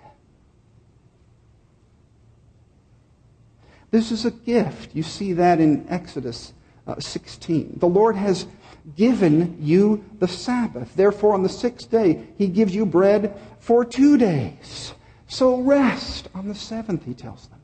This 3.90 4.12
is 4.12 4.26
a 4.26 4.30
gift. 4.30 4.94
You 4.94 5.02
see 5.02 5.32
that 5.32 5.58
in 5.58 5.86
Exodus 5.88 6.52
uh, 6.86 7.00
16. 7.00 7.78
The 7.78 7.86
Lord 7.86 8.14
has 8.14 8.46
given 8.94 9.56
you 9.58 10.04
the 10.18 10.28
Sabbath. 10.28 10.94
Therefore, 10.94 11.32
on 11.32 11.42
the 11.42 11.48
sixth 11.48 11.90
day, 11.90 12.26
He 12.36 12.48
gives 12.48 12.74
you 12.74 12.84
bread 12.84 13.40
for 13.58 13.86
two 13.86 14.18
days. 14.18 14.92
So 15.28 15.62
rest 15.62 16.28
on 16.34 16.46
the 16.46 16.54
seventh, 16.54 17.06
He 17.06 17.14
tells 17.14 17.46
them. 17.48 17.55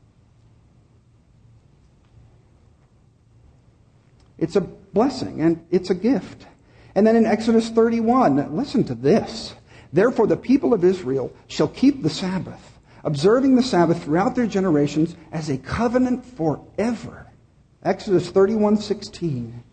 It's 4.37 4.55
a 4.55 4.61
blessing 4.61 5.41
and 5.41 5.65
it's 5.71 5.89
a 5.89 5.95
gift. 5.95 6.45
And 6.95 7.05
then 7.05 7.15
in 7.15 7.25
Exodus 7.25 7.69
31, 7.69 8.55
listen 8.55 8.83
to 8.85 8.95
this. 8.95 9.53
Therefore, 9.91 10.27
the 10.27 10.37
people 10.37 10.73
of 10.73 10.83
Israel 10.83 11.31
shall 11.47 11.67
keep 11.67 12.01
the 12.01 12.09
Sabbath, 12.09 12.79
observing 13.03 13.55
the 13.55 13.63
Sabbath 13.63 14.03
throughout 14.03 14.35
their 14.35 14.47
generations 14.47 15.15
as 15.31 15.49
a 15.49 15.57
covenant 15.57 16.25
forever. 16.25 17.27
Exodus 17.83 18.29
31 18.29 18.77
16. 18.77 19.63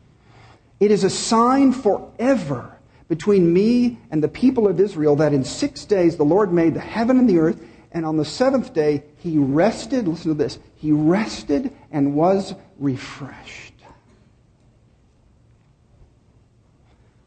It 0.81 0.91
is 0.91 1.05
a 1.05 1.11
sign 1.11 1.73
forever 1.73 2.77
between 3.09 3.53
me 3.53 3.99
and 4.11 4.23
the 4.23 4.29
people 4.29 4.67
of 4.69 4.81
Israel 4.81 5.17
that 5.17 5.35
in 5.35 5.45
six 5.45 5.85
days 5.85 6.17
the 6.17 6.25
Lord 6.25 6.53
made 6.53 6.75
the 6.75 6.81
heaven 6.81 7.19
and 7.19 7.29
the 7.29 7.39
earth, 7.39 7.63
and 7.93 8.07
on 8.07 8.17
the 8.17 8.25
seventh 8.25 8.73
day 8.73 9.05
he 9.19 9.37
rested. 9.37 10.09
Listen 10.09 10.31
to 10.31 10.35
this. 10.35 10.59
He 10.77 10.93
rested 10.93 11.73
and 11.91 12.15
was 12.15 12.55
refreshed. 12.79 13.70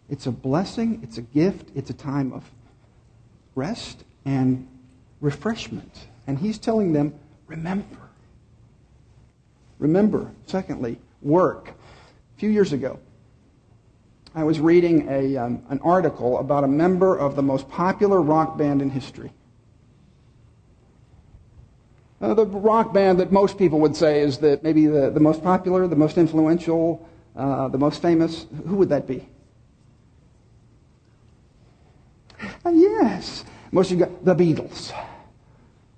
It's 0.10 0.28
a 0.28 0.32
blessing, 0.32 1.00
it's 1.04 1.18
a 1.18 1.22
gift, 1.22 1.70
it's 1.76 1.90
a 1.90 1.94
time 1.94 2.34
of 2.34 2.50
rest 3.56 4.04
and 4.26 4.68
refreshment. 5.22 6.08
And 6.28 6.38
he's 6.38 6.58
telling 6.58 6.94
them, 6.94 7.14
remember. 7.48 7.98
Remember. 9.80 10.32
Secondly, 10.46 11.00
work. 11.22 11.70
A 11.70 12.40
few 12.40 12.50
years 12.50 12.74
ago, 12.74 13.00
I 14.36 14.44
was 14.44 14.60
reading 14.60 15.08
a, 15.10 15.38
um, 15.38 15.64
an 15.70 15.80
article 15.84 16.40
about 16.40 16.64
a 16.64 16.68
member 16.68 17.16
of 17.18 17.36
the 17.36 17.44
most 17.44 17.70
popular 17.70 18.22
rock 18.22 18.58
band 18.58 18.82
in 18.82 18.90
history. 18.90 19.32
Uh, 22.20 22.34
the 22.34 22.46
rock 22.46 22.94
band 22.94 23.20
that 23.20 23.32
most 23.32 23.58
people 23.58 23.80
would 23.82 23.96
say 23.96 24.22
is 24.22 24.38
that 24.38 24.64
maybe 24.64 24.88
the, 24.88 25.10
the 25.10 25.20
most 25.20 25.44
popular, 25.44 25.88
the 25.88 25.96
most 25.96 26.18
influential, 26.18 27.06
uh, 27.36 27.68
the 27.68 27.78
most 27.78 28.02
famous. 28.02 28.46
Who 28.66 28.78
would 28.78 28.90
that 28.90 29.06
be? 29.06 29.28
Uh, 32.66 32.70
yes. 33.04 33.44
Most 33.72 33.92
of 33.92 34.00
you 34.00 34.06
got 34.06 34.26
the 34.26 34.36
Beatles. 34.36 34.94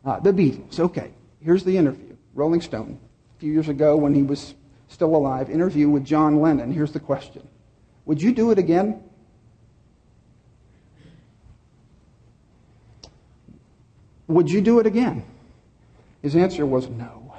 Uh, 0.04 0.20
the 0.20 0.32
Beatles. 0.32 0.80
Okay. 0.80 1.12
Here's 1.42 1.64
the 1.64 1.78
interview. 1.78 2.16
Rolling 2.34 2.62
Stone, 2.62 3.00
a 3.38 3.40
few 3.40 3.52
years 3.52 3.70
ago 3.70 3.96
when 3.96 4.14
he 4.14 4.24
was 4.24 4.56
still 4.90 5.16
alive, 5.16 5.50
interview 5.50 5.90
with 5.90 6.04
John 6.04 6.42
Lennon. 6.42 6.72
Here's 6.72 6.92
the 6.92 7.00
question 7.00 7.48
Would 8.06 8.22
you 8.22 8.34
do 8.34 8.52
it 8.52 8.58
again? 8.58 9.04
Would 14.28 14.50
you 14.50 14.62
do 14.62 14.80
it 14.80 14.88
again? 14.88 15.24
His 16.22 16.36
answer 16.36 16.66
was 16.66 16.90
no. 16.90 17.36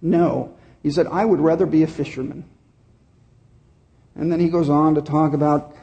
No. 0.00 0.56
He 0.82 0.90
said, 0.90 1.06
I 1.06 1.26
would 1.26 1.40
rather 1.40 1.66
be 1.66 1.82
a 1.82 1.86
fisherman. 1.86 2.44
And 4.14 4.32
then 4.32 4.40
he 4.40 4.48
goes 4.48 4.70
on 4.70 4.94
to 4.94 5.02
talk 5.02 5.34
about 5.34 5.76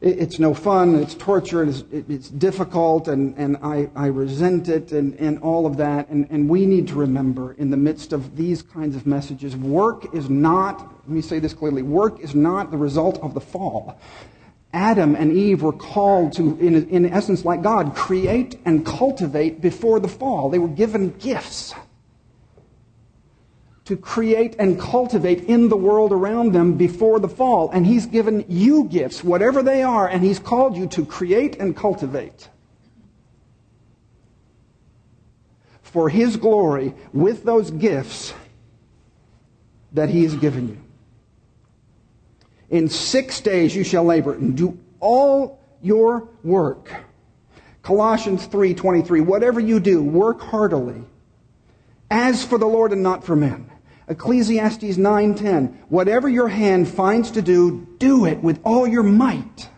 it's 0.00 0.38
no 0.38 0.54
fun, 0.54 0.94
it's 0.94 1.14
torture, 1.14 1.62
it's, 1.62 1.84
it's 1.92 2.30
difficult, 2.30 3.06
and, 3.08 3.36
and 3.36 3.58
I, 3.58 3.90
I 3.94 4.06
resent 4.06 4.68
it, 4.68 4.92
and, 4.92 5.14
and 5.20 5.38
all 5.40 5.66
of 5.66 5.76
that. 5.76 6.08
And, 6.08 6.26
and 6.30 6.48
we 6.48 6.64
need 6.64 6.88
to 6.88 6.94
remember 6.94 7.52
in 7.52 7.70
the 7.70 7.76
midst 7.76 8.14
of 8.14 8.34
these 8.34 8.62
kinds 8.62 8.96
of 8.96 9.06
messages 9.06 9.54
work 9.56 10.14
is 10.14 10.30
not, 10.30 10.80
let 10.80 11.08
me 11.08 11.20
say 11.20 11.38
this 11.38 11.52
clearly, 11.52 11.82
work 11.82 12.18
is 12.20 12.34
not 12.34 12.70
the 12.70 12.78
result 12.78 13.18
of 13.18 13.34
the 13.34 13.40
fall. 13.40 14.00
Adam 14.72 15.16
and 15.16 15.32
Eve 15.32 15.62
were 15.62 15.72
called 15.72 16.32
to, 16.34 16.56
in, 16.60 16.88
in 16.88 17.04
essence, 17.04 17.44
like 17.44 17.60
God, 17.60 17.94
create 17.94 18.58
and 18.64 18.86
cultivate 18.86 19.60
before 19.60 20.00
the 20.00 20.08
fall. 20.08 20.48
They 20.48 20.60
were 20.60 20.68
given 20.68 21.10
gifts 21.18 21.74
to 23.90 23.96
create 23.96 24.54
and 24.60 24.78
cultivate 24.78 25.42
in 25.46 25.68
the 25.68 25.76
world 25.76 26.12
around 26.12 26.52
them 26.52 26.74
before 26.74 27.18
the 27.18 27.28
fall. 27.28 27.70
And 27.72 27.84
He's 27.84 28.06
given 28.06 28.44
you 28.48 28.84
gifts, 28.84 29.24
whatever 29.24 29.64
they 29.64 29.82
are, 29.82 30.06
and 30.06 30.22
He's 30.22 30.38
called 30.38 30.76
you 30.76 30.86
to 30.90 31.04
create 31.04 31.56
and 31.56 31.76
cultivate. 31.76 32.48
For 35.82 36.08
His 36.08 36.36
glory 36.36 36.94
with 37.12 37.42
those 37.42 37.72
gifts 37.72 38.32
that 39.90 40.08
He 40.08 40.22
has 40.22 40.36
given 40.36 40.68
you. 40.68 40.78
In 42.68 42.88
six 42.88 43.40
days 43.40 43.74
you 43.74 43.82
shall 43.82 44.04
labor 44.04 44.34
and 44.34 44.56
do 44.56 44.78
all 45.00 45.58
your 45.82 46.28
work. 46.44 46.92
Colossians 47.82 48.46
3:23 48.46 49.20
Whatever 49.20 49.58
you 49.58 49.80
do 49.80 50.00
work 50.00 50.40
heartily 50.40 51.02
as 52.08 52.44
for 52.44 52.56
the 52.56 52.66
Lord 52.66 52.92
and 52.92 53.02
not 53.02 53.24
for 53.24 53.34
men 53.34 53.69
Ecclesiastes 54.10 54.98
9:10 54.98 55.72
Whatever 55.88 56.28
your 56.28 56.48
hand 56.48 56.88
finds 56.88 57.30
to 57.30 57.40
do, 57.40 57.86
do 57.98 58.26
it 58.26 58.42
with 58.42 58.58
all 58.64 58.86
your 58.86 59.04
might. 59.04 59.68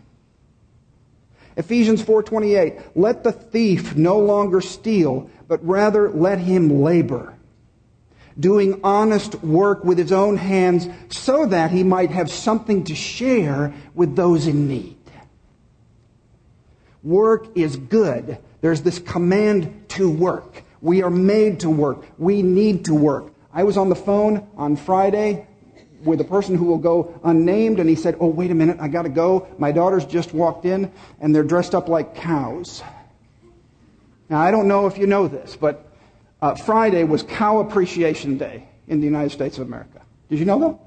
Ephesians 1.55 2.01
4:28 2.01 2.81
Let 2.95 3.23
the 3.23 3.31
thief 3.31 3.95
no 3.95 4.17
longer 4.17 4.59
steal, 4.59 5.29
but 5.47 5.63
rather 5.65 6.09
let 6.09 6.39
him 6.39 6.81
labor, 6.81 7.35
doing 8.39 8.79
honest 8.83 9.43
work 9.43 9.85
with 9.85 9.99
his 9.99 10.11
own 10.11 10.37
hands 10.37 10.89
so 11.09 11.45
that 11.45 11.69
he 11.69 11.83
might 11.83 12.09
have 12.09 12.31
something 12.31 12.83
to 12.85 12.95
share 12.95 13.71
with 13.93 14.15
those 14.15 14.47
in 14.47 14.67
need. 14.67 14.97
Work 17.03 17.49
is 17.55 17.75
good. 17.75 18.39
There's 18.61 18.81
this 18.81 18.97
command 18.97 19.89
to 19.89 20.09
work. 20.09 20.63
We 20.81 21.03
are 21.03 21.11
made 21.11 21.59
to 21.59 21.69
work. 21.69 22.05
We 22.17 22.41
need 22.41 22.85
to 22.85 22.95
work. 22.95 23.32
I 23.53 23.63
was 23.63 23.77
on 23.77 23.89
the 23.89 23.95
phone 23.95 24.47
on 24.57 24.75
Friday 24.75 25.47
with 26.03 26.19
a 26.19 26.23
person 26.23 26.55
who 26.55 26.65
will 26.65 26.79
go 26.79 27.19
unnamed, 27.23 27.79
and 27.79 27.87
he 27.87 27.95
said, 27.95 28.17
Oh, 28.19 28.27
wait 28.27 28.51
a 28.51 28.55
minute, 28.55 28.77
I 28.79 28.87
got 28.87 29.03
to 29.03 29.09
go. 29.09 29.47
My 29.57 29.71
daughters 29.71 30.05
just 30.05 30.33
walked 30.33 30.65
in, 30.65 30.91
and 31.21 31.33
they're 31.33 31.43
dressed 31.43 31.75
up 31.75 31.87
like 31.87 32.15
cows. 32.15 32.81
Now, 34.29 34.41
I 34.41 34.51
don't 34.51 34.67
know 34.67 34.87
if 34.87 34.97
you 34.97 35.05
know 35.05 35.27
this, 35.27 35.55
but 35.55 35.85
uh, 36.41 36.55
Friday 36.55 37.03
was 37.03 37.23
Cow 37.23 37.59
Appreciation 37.59 38.37
Day 38.37 38.67
in 38.87 38.99
the 38.99 39.05
United 39.05 39.31
States 39.31 39.57
of 39.57 39.67
America. 39.67 40.01
Did 40.29 40.39
you 40.39 40.45
know 40.45 40.59
that? 40.59 40.79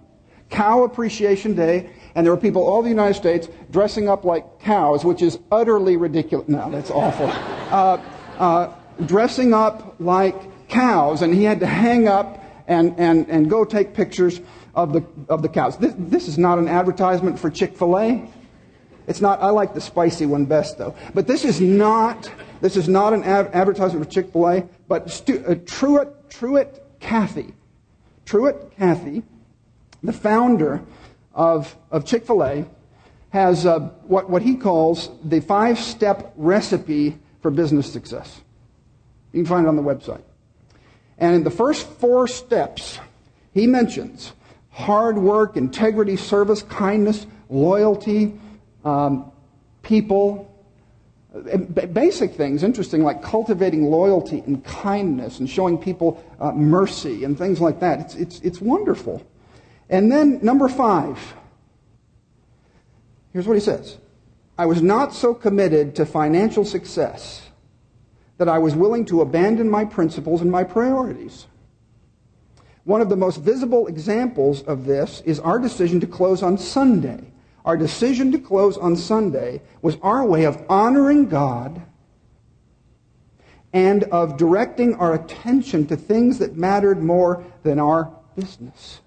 Cow 0.50 0.84
Appreciation 0.84 1.54
Day, 1.54 1.90
and 2.14 2.26
there 2.26 2.32
were 2.32 2.40
people 2.40 2.66
all 2.66 2.82
the 2.82 2.88
United 2.88 3.14
States 3.14 3.48
dressing 3.70 4.08
up 4.08 4.24
like 4.24 4.60
cows, 4.60 5.04
which 5.04 5.22
is 5.22 5.38
utterly 5.50 5.96
ridiculous. 5.96 6.48
No, 6.48 6.70
that's 6.70 6.90
awful. 6.90 7.28
Uh, 7.72 8.00
uh, 8.38 8.74
dressing 9.06 9.54
up 9.54 9.96
like 9.98 10.68
cows, 10.68 11.22
and 11.22 11.34
he 11.34 11.44
had 11.44 11.60
to 11.60 11.66
hang 11.66 12.08
up 12.08 12.42
and, 12.66 12.98
and, 12.98 13.28
and 13.28 13.48
go 13.48 13.64
take 13.64 13.94
pictures 13.94 14.40
of 14.74 14.92
the, 14.92 15.04
of 15.28 15.42
the 15.42 15.48
cows. 15.48 15.78
This, 15.78 15.94
this 15.96 16.28
is 16.28 16.38
not 16.38 16.58
an 16.58 16.68
advertisement 16.68 17.38
for 17.38 17.50
Chick 17.50 17.76
fil 17.76 17.98
A. 17.98 18.28
It's 19.06 19.20
not, 19.20 19.40
I 19.40 19.50
like 19.50 19.72
the 19.72 19.80
spicy 19.80 20.26
one 20.26 20.46
best 20.46 20.78
though. 20.78 20.94
But 21.14 21.26
this 21.26 21.44
is 21.44 21.60
not, 21.60 22.30
this 22.60 22.76
is 22.76 22.88
not 22.88 23.12
an 23.12 23.22
ad, 23.24 23.50
advertisement 23.52 24.04
for 24.04 24.10
Chick 24.10 24.32
fil 24.32 24.48
A, 24.48 24.68
but 24.88 25.10
Stu, 25.10 25.44
uh, 25.46 25.54
Truett, 25.64 26.30
Truett 26.30 26.84
Cathy, 27.00 27.54
Truett 28.24 28.72
Cathy, 28.76 29.22
the 30.02 30.12
founder 30.12 30.82
of, 31.34 31.76
of 31.90 32.04
Chick 32.04 32.26
fil 32.26 32.44
A, 32.44 32.66
has 33.30 33.66
uh, 33.66 33.80
what, 34.04 34.28
what 34.30 34.42
he 34.42 34.56
calls 34.56 35.10
the 35.24 35.40
five 35.40 35.78
step 35.78 36.32
recipe 36.36 37.18
for 37.42 37.50
business 37.50 37.90
success. 37.92 38.40
You 39.32 39.40
can 39.40 39.46
find 39.46 39.66
it 39.66 39.68
on 39.68 39.76
the 39.76 39.82
website. 39.82 40.22
And 41.18 41.34
in 41.34 41.44
the 41.44 41.50
first 41.50 41.86
four 41.86 42.28
steps, 42.28 42.98
he 43.52 43.66
mentions 43.66 44.32
hard 44.70 45.16
work, 45.16 45.56
integrity, 45.56 46.16
service, 46.16 46.62
kindness, 46.62 47.26
loyalty, 47.48 48.38
um, 48.84 49.32
people, 49.82 50.52
basic 51.92 52.34
things, 52.34 52.62
interesting, 52.62 53.02
like 53.02 53.22
cultivating 53.22 53.84
loyalty 53.84 54.40
and 54.46 54.62
kindness 54.64 55.38
and 55.38 55.48
showing 55.48 55.78
people 55.78 56.22
uh, 56.40 56.52
mercy 56.52 57.24
and 57.24 57.38
things 57.38 57.60
like 57.60 57.80
that. 57.80 58.00
It's, 58.00 58.14
it's, 58.16 58.40
it's 58.40 58.60
wonderful. 58.60 59.26
And 59.88 60.10
then, 60.10 60.40
number 60.42 60.68
five, 60.68 61.34
here's 63.32 63.46
what 63.46 63.54
he 63.54 63.60
says 63.60 63.96
I 64.58 64.66
was 64.66 64.82
not 64.82 65.14
so 65.14 65.34
committed 65.34 65.94
to 65.96 66.06
financial 66.06 66.64
success 66.64 67.45
that 68.38 68.48
I 68.48 68.58
was 68.58 68.74
willing 68.74 69.04
to 69.06 69.20
abandon 69.20 69.70
my 69.70 69.84
principles 69.84 70.40
and 70.40 70.50
my 70.50 70.64
priorities. 70.64 71.46
One 72.84 73.00
of 73.00 73.08
the 73.08 73.16
most 73.16 73.38
visible 73.38 73.86
examples 73.88 74.62
of 74.62 74.84
this 74.84 75.20
is 75.22 75.40
our 75.40 75.58
decision 75.58 76.00
to 76.00 76.06
close 76.06 76.42
on 76.42 76.58
Sunday. 76.58 77.32
Our 77.64 77.76
decision 77.76 78.30
to 78.32 78.38
close 78.38 78.78
on 78.78 78.94
Sunday 78.94 79.60
was 79.82 79.96
our 80.02 80.24
way 80.24 80.44
of 80.44 80.64
honoring 80.68 81.28
God 81.28 81.82
and 83.72 84.04
of 84.04 84.36
directing 84.36 84.94
our 84.94 85.14
attention 85.14 85.86
to 85.88 85.96
things 85.96 86.38
that 86.38 86.56
mattered 86.56 87.02
more 87.02 87.44
than 87.62 87.80
our 87.80 88.12
business. 88.36 89.00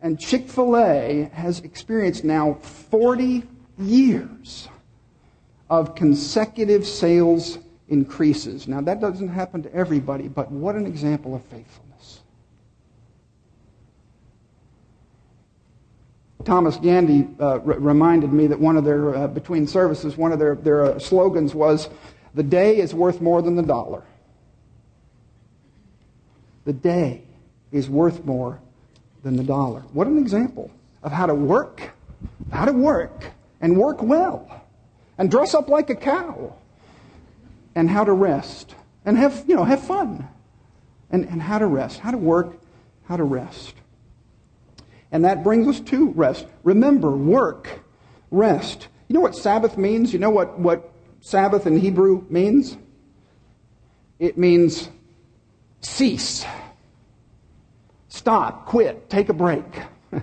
And 0.00 0.18
Chick 0.18 0.48
fil 0.48 0.78
A 0.78 1.30
has 1.34 1.60
experienced 1.60 2.24
now 2.24 2.54
40 2.54 3.42
years 3.78 4.68
of 5.70 5.94
consecutive 5.94 6.84
sales 6.84 7.58
increases. 7.88 8.66
Now, 8.66 8.80
that 8.82 9.00
doesn't 9.00 9.28
happen 9.28 9.62
to 9.62 9.72
everybody, 9.74 10.26
but 10.26 10.50
what 10.50 10.74
an 10.74 10.84
example 10.84 11.34
of 11.34 11.42
faithfulness. 11.44 12.20
Thomas 16.44 16.76
Gandy 16.76 17.28
uh, 17.38 17.44
r- 17.44 17.60
reminded 17.60 18.32
me 18.32 18.48
that 18.48 18.58
one 18.58 18.76
of 18.76 18.84
their, 18.84 19.14
uh, 19.14 19.28
between 19.28 19.66
services, 19.66 20.16
one 20.16 20.32
of 20.32 20.40
their, 20.40 20.56
their 20.56 20.84
uh, 20.84 20.98
slogans 20.98 21.54
was, 21.54 21.88
The 22.34 22.42
day 22.42 22.78
is 22.78 22.92
worth 22.92 23.20
more 23.20 23.40
than 23.40 23.54
the 23.54 23.62
dollar. 23.62 24.02
The 26.64 26.72
day 26.72 27.22
is 27.70 27.88
worth 27.88 28.24
more 28.24 28.60
than 29.22 29.36
the 29.36 29.44
dollar. 29.44 29.80
What 29.92 30.08
an 30.08 30.18
example 30.18 30.70
of 31.02 31.12
how 31.12 31.26
to 31.26 31.34
work, 31.34 31.90
how 32.50 32.64
to 32.64 32.72
work, 32.72 33.24
and 33.60 33.76
work 33.76 34.02
well 34.02 34.60
and 35.20 35.30
dress 35.30 35.54
up 35.54 35.68
like 35.68 35.90
a 35.90 35.94
cow 35.94 36.56
and 37.74 37.90
how 37.90 38.02
to 38.02 38.12
rest 38.12 38.74
and 39.04 39.18
have, 39.18 39.44
you 39.46 39.54
know, 39.54 39.64
have 39.64 39.82
fun 39.82 40.26
and, 41.10 41.26
and 41.26 41.42
how 41.42 41.58
to 41.58 41.66
rest, 41.66 42.00
how 42.00 42.10
to 42.10 42.16
work, 42.16 42.58
how 43.04 43.18
to 43.18 43.24
rest. 43.24 43.74
And 45.12 45.26
that 45.26 45.44
brings 45.44 45.68
us 45.68 45.78
to 45.90 46.08
rest. 46.12 46.46
Remember, 46.64 47.10
work, 47.10 47.80
rest. 48.30 48.88
You 49.08 49.14
know 49.14 49.20
what 49.20 49.36
Sabbath 49.36 49.76
means? 49.76 50.14
You 50.14 50.18
know 50.18 50.30
what, 50.30 50.58
what 50.58 50.90
Sabbath 51.20 51.66
in 51.66 51.78
Hebrew 51.78 52.24
means? 52.30 52.78
It 54.18 54.38
means 54.38 54.88
cease, 55.82 56.46
stop, 58.08 58.64
quit, 58.64 59.10
take 59.10 59.28
a 59.28 59.34
break. 59.34 59.66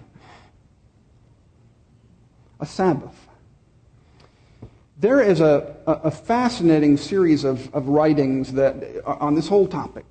a 2.59 2.65
Sabbath. 2.65 3.26
There 5.07 5.21
is 5.21 5.39
a, 5.39 5.73
a 5.87 6.11
fascinating 6.11 6.97
series 6.97 7.45
of, 7.45 7.73
of 7.73 7.87
writings 7.87 8.51
that, 8.51 8.75
on 9.05 9.35
this 9.35 9.47
whole 9.47 9.65
topic. 9.65 10.03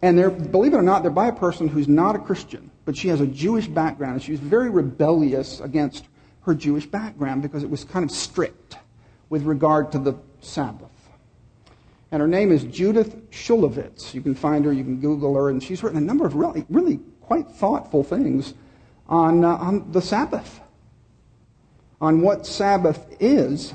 And 0.00 0.16
they're, 0.16 0.30
believe 0.30 0.72
it 0.72 0.78
or 0.78 0.82
not, 0.82 1.02
they're 1.02 1.10
by 1.10 1.26
a 1.26 1.32
person 1.32 1.68
who's 1.68 1.86
not 1.86 2.16
a 2.16 2.18
Christian, 2.18 2.70
but 2.86 2.96
she 2.96 3.08
has 3.08 3.20
a 3.20 3.26
Jewish 3.26 3.66
background. 3.66 4.14
And 4.14 4.22
she 4.22 4.30
was 4.30 4.40
very 4.40 4.70
rebellious 4.70 5.60
against 5.60 6.06
her 6.46 6.54
Jewish 6.54 6.86
background 6.86 7.42
because 7.42 7.62
it 7.62 7.68
was 7.68 7.84
kind 7.84 8.02
of 8.02 8.10
strict 8.10 8.78
with 9.28 9.42
regard 9.42 9.92
to 9.92 9.98
the 9.98 10.14
Sabbath. 10.40 11.10
And 12.12 12.22
her 12.22 12.28
name 12.28 12.50
is 12.50 12.64
Judith 12.64 13.30
Shulevitz. 13.30 14.14
You 14.14 14.22
can 14.22 14.34
find 14.34 14.64
her, 14.64 14.72
you 14.72 14.84
can 14.84 15.00
Google 15.00 15.34
her, 15.34 15.50
and 15.50 15.62
she's 15.62 15.82
written 15.82 15.98
a 15.98 16.06
number 16.06 16.24
of 16.24 16.34
really, 16.34 16.64
really 16.70 16.98
quite 17.20 17.46
thoughtful 17.50 18.04
things 18.04 18.54
on, 19.06 19.44
uh, 19.44 19.48
on 19.56 19.92
the 19.92 20.00
Sabbath 20.00 20.62
on 22.04 22.20
what 22.20 22.46
Sabbath 22.46 23.02
is. 23.18 23.72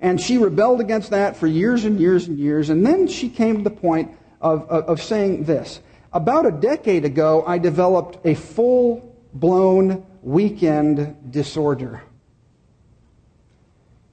And 0.00 0.20
she 0.20 0.38
rebelled 0.38 0.80
against 0.80 1.10
that 1.10 1.36
for 1.36 1.48
years 1.48 1.84
and 1.84 1.98
years 1.98 2.28
and 2.28 2.38
years. 2.38 2.70
And 2.70 2.86
then 2.86 3.08
she 3.08 3.28
came 3.28 3.58
to 3.58 3.64
the 3.64 3.70
point 3.70 4.12
of, 4.40 4.62
of, 4.70 4.84
of 4.84 5.02
saying 5.02 5.44
this. 5.44 5.80
About 6.12 6.46
a 6.46 6.52
decade 6.52 7.04
ago, 7.04 7.42
I 7.44 7.58
developed 7.58 8.24
a 8.24 8.34
full 8.34 9.16
blown 9.34 10.06
weekend 10.22 11.32
disorder. 11.32 12.02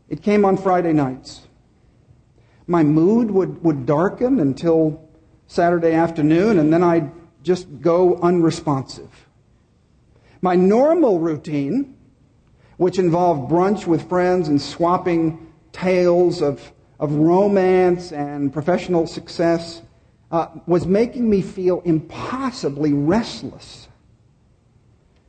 It 0.09 0.23
came 0.23 0.43
on 0.43 0.57
Friday 0.57 0.93
nights. 0.93 1.41
My 2.65 2.83
mood 2.83 3.29
would, 3.29 3.63
would 3.63 3.85
darken 3.85 4.39
until 4.39 5.07
Saturday 5.45 5.93
afternoon, 5.93 6.57
and 6.57 6.73
then 6.73 6.83
I'd 6.83 7.11
just 7.43 7.79
go 7.79 8.17
unresponsive. 8.17 9.27
My 10.41 10.55
normal 10.55 11.19
routine, 11.19 11.96
which 12.77 12.99
involved 12.99 13.51
brunch 13.51 13.85
with 13.85 14.07
friends 14.07 14.47
and 14.47 14.61
swapping 14.61 15.51
tales 15.71 16.41
of, 16.41 16.71
of 16.99 17.11
romance 17.13 18.11
and 18.11 18.53
professional 18.53 19.05
success, 19.05 19.81
uh, 20.31 20.47
was 20.65 20.85
making 20.85 21.29
me 21.29 21.41
feel 21.41 21.81
impossibly 21.81 22.93
restless. 22.93 23.87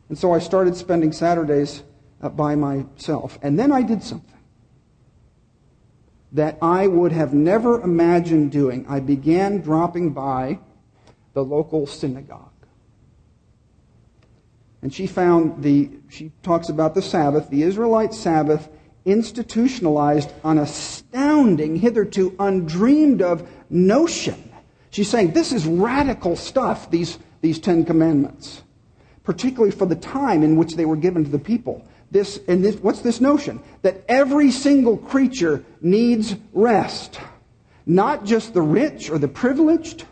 And 0.08 0.18
so 0.18 0.32
I 0.32 0.38
started 0.38 0.76
spending 0.76 1.12
Saturdays 1.12 1.82
uh, 2.22 2.28
by 2.28 2.54
myself. 2.54 3.38
And 3.42 3.58
then 3.58 3.72
I 3.72 3.82
did 3.82 4.02
something 4.02 4.38
that 6.32 6.58
I 6.60 6.86
would 6.86 7.12
have 7.12 7.32
never 7.32 7.80
imagined 7.80 8.52
doing. 8.52 8.86
I 8.88 9.00
began 9.00 9.60
dropping 9.60 10.12
by 10.12 10.58
the 11.32 11.42
local 11.42 11.86
synagogue. 11.86 12.47
And 14.82 14.94
she 14.94 15.06
found 15.06 15.62
the, 15.62 15.90
she 16.08 16.32
talks 16.42 16.68
about 16.68 16.94
the 16.94 17.02
Sabbath, 17.02 17.50
the 17.50 17.62
Israelite 17.62 18.14
Sabbath, 18.14 18.68
institutionalized 19.04 20.30
an 20.44 20.58
astounding, 20.58 21.76
hitherto 21.76 22.34
undreamed 22.38 23.22
of 23.22 23.48
notion. 23.70 24.50
She's 24.90 25.08
saying 25.08 25.32
this 25.32 25.52
is 25.52 25.66
radical 25.66 26.36
stuff, 26.36 26.90
these, 26.90 27.18
these 27.40 27.58
Ten 27.58 27.84
Commandments, 27.84 28.62
particularly 29.24 29.72
for 29.72 29.86
the 29.86 29.96
time 29.96 30.42
in 30.42 30.56
which 30.56 30.74
they 30.76 30.84
were 30.84 30.96
given 30.96 31.24
to 31.24 31.30
the 31.30 31.38
people 31.38 31.84
this, 32.10 32.40
and 32.48 32.64
this, 32.64 32.76
what's 32.76 33.00
this 33.00 33.20
notion? 33.20 33.60
That 33.82 34.02
every 34.08 34.50
single 34.50 34.96
creature 34.96 35.64
needs 35.80 36.36
rest. 36.52 37.20
Not 37.86 38.24
just 38.24 38.54
the 38.54 38.62
rich 38.62 39.10
or 39.10 39.18
the 39.18 39.28
privileged, 39.28 40.04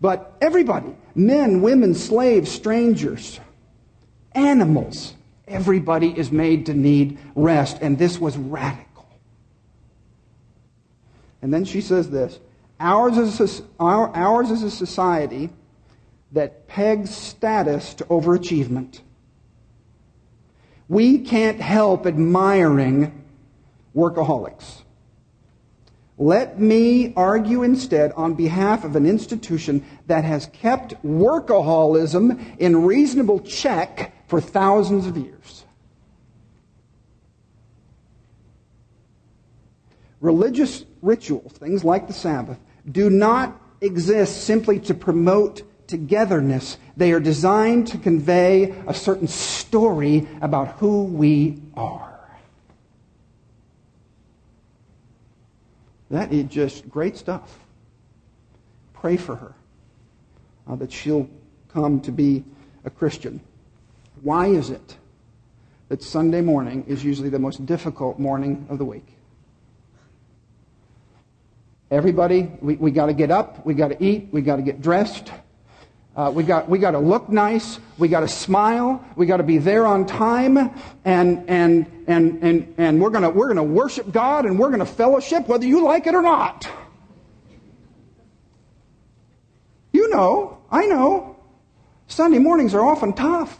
but 0.00 0.36
everybody. 0.40 0.94
Men, 1.14 1.62
women, 1.62 1.94
slaves, 1.94 2.50
strangers, 2.50 3.40
animals. 4.38 5.14
Everybody 5.46 6.16
is 6.18 6.30
made 6.30 6.66
to 6.66 6.74
need 6.74 7.18
rest. 7.34 7.78
And 7.80 7.98
this 7.98 8.18
was 8.18 8.36
radical. 8.36 9.08
And 11.42 11.52
then 11.52 11.64
she 11.64 11.80
says 11.80 12.10
this 12.10 12.38
ours 12.80 13.16
is 13.16 13.60
a, 13.60 13.64
our, 13.80 14.14
ours 14.14 14.50
is 14.50 14.62
a 14.62 14.70
society 14.70 15.50
that 16.32 16.68
pegs 16.68 17.14
status 17.14 17.94
to 17.94 18.04
overachievement 18.04 19.00
we 20.88 21.18
can't 21.18 21.60
help 21.60 22.06
admiring 22.06 23.24
workaholics. 23.94 24.82
Let 26.18 26.58
me 26.58 27.14
argue 27.14 27.62
instead 27.62 28.10
on 28.12 28.34
behalf 28.34 28.84
of 28.84 28.96
an 28.96 29.06
institution 29.06 29.84
that 30.08 30.24
has 30.24 30.46
kept 30.46 31.00
workaholism 31.04 32.58
in 32.58 32.84
reasonable 32.84 33.38
check 33.40 34.12
for 34.26 34.40
thousands 34.40 35.06
of 35.06 35.16
years. 35.16 35.64
Religious 40.20 40.84
rituals, 41.02 41.52
things 41.52 41.84
like 41.84 42.08
the 42.08 42.12
Sabbath, 42.12 42.58
do 42.90 43.08
not 43.08 43.60
exist 43.80 44.42
simply 44.42 44.80
to 44.80 44.94
promote 44.94 45.62
togetherness. 45.86 46.78
They 46.96 47.12
are 47.12 47.20
designed 47.20 47.86
to 47.88 47.98
convey 47.98 48.74
a 48.88 48.94
certain 48.94 49.28
story 49.28 50.26
about 50.40 50.78
who 50.78 51.04
we 51.04 51.62
are. 51.76 52.07
That 56.10 56.32
is 56.32 56.44
just 56.44 56.88
great 56.88 57.16
stuff. 57.16 57.58
Pray 58.94 59.16
for 59.16 59.36
her 59.36 59.54
uh, 60.66 60.76
that 60.76 60.92
she'll 60.92 61.28
come 61.72 62.00
to 62.00 62.12
be 62.12 62.44
a 62.84 62.90
Christian. 62.90 63.40
Why 64.22 64.46
is 64.46 64.70
it 64.70 64.96
that 65.88 66.02
Sunday 66.02 66.40
morning 66.40 66.84
is 66.86 67.04
usually 67.04 67.28
the 67.28 67.38
most 67.38 67.64
difficult 67.66 68.18
morning 68.18 68.66
of 68.68 68.78
the 68.78 68.84
week? 68.84 69.06
Everybody, 71.90 72.50
we, 72.60 72.76
we 72.76 72.90
got 72.90 73.06
to 73.06 73.14
get 73.14 73.30
up, 73.30 73.64
we 73.64 73.74
got 73.74 73.88
to 73.88 74.04
eat, 74.04 74.28
we 74.30 74.42
got 74.42 74.56
to 74.56 74.62
get 74.62 74.82
dressed, 74.82 75.32
uh, 76.18 76.32
we 76.32 76.42
got 76.42 76.68
we 76.68 76.80
got 76.80 76.90
to 76.90 76.98
look 76.98 77.28
nice. 77.28 77.78
We 77.96 78.08
got 78.08 78.20
to 78.20 78.28
smile. 78.28 79.04
We 79.14 79.24
got 79.24 79.36
to 79.36 79.44
be 79.44 79.58
there 79.58 79.86
on 79.86 80.04
time, 80.04 80.56
and 81.04 81.48
and 81.48 81.86
and 82.08 82.42
and 82.42 82.74
and 82.76 83.00
we're 83.00 83.10
gonna 83.10 83.30
we're 83.30 83.46
gonna 83.46 83.62
worship 83.62 84.10
God 84.10 84.44
and 84.44 84.58
we're 84.58 84.70
gonna 84.70 84.84
fellowship 84.84 85.46
whether 85.46 85.64
you 85.64 85.84
like 85.84 86.08
it 86.08 86.16
or 86.16 86.22
not. 86.22 86.68
You 89.92 90.08
know, 90.08 90.58
I 90.72 90.86
know. 90.86 91.36
Sunday 92.08 92.38
mornings 92.38 92.74
are 92.74 92.84
often 92.84 93.12
tough. 93.12 93.56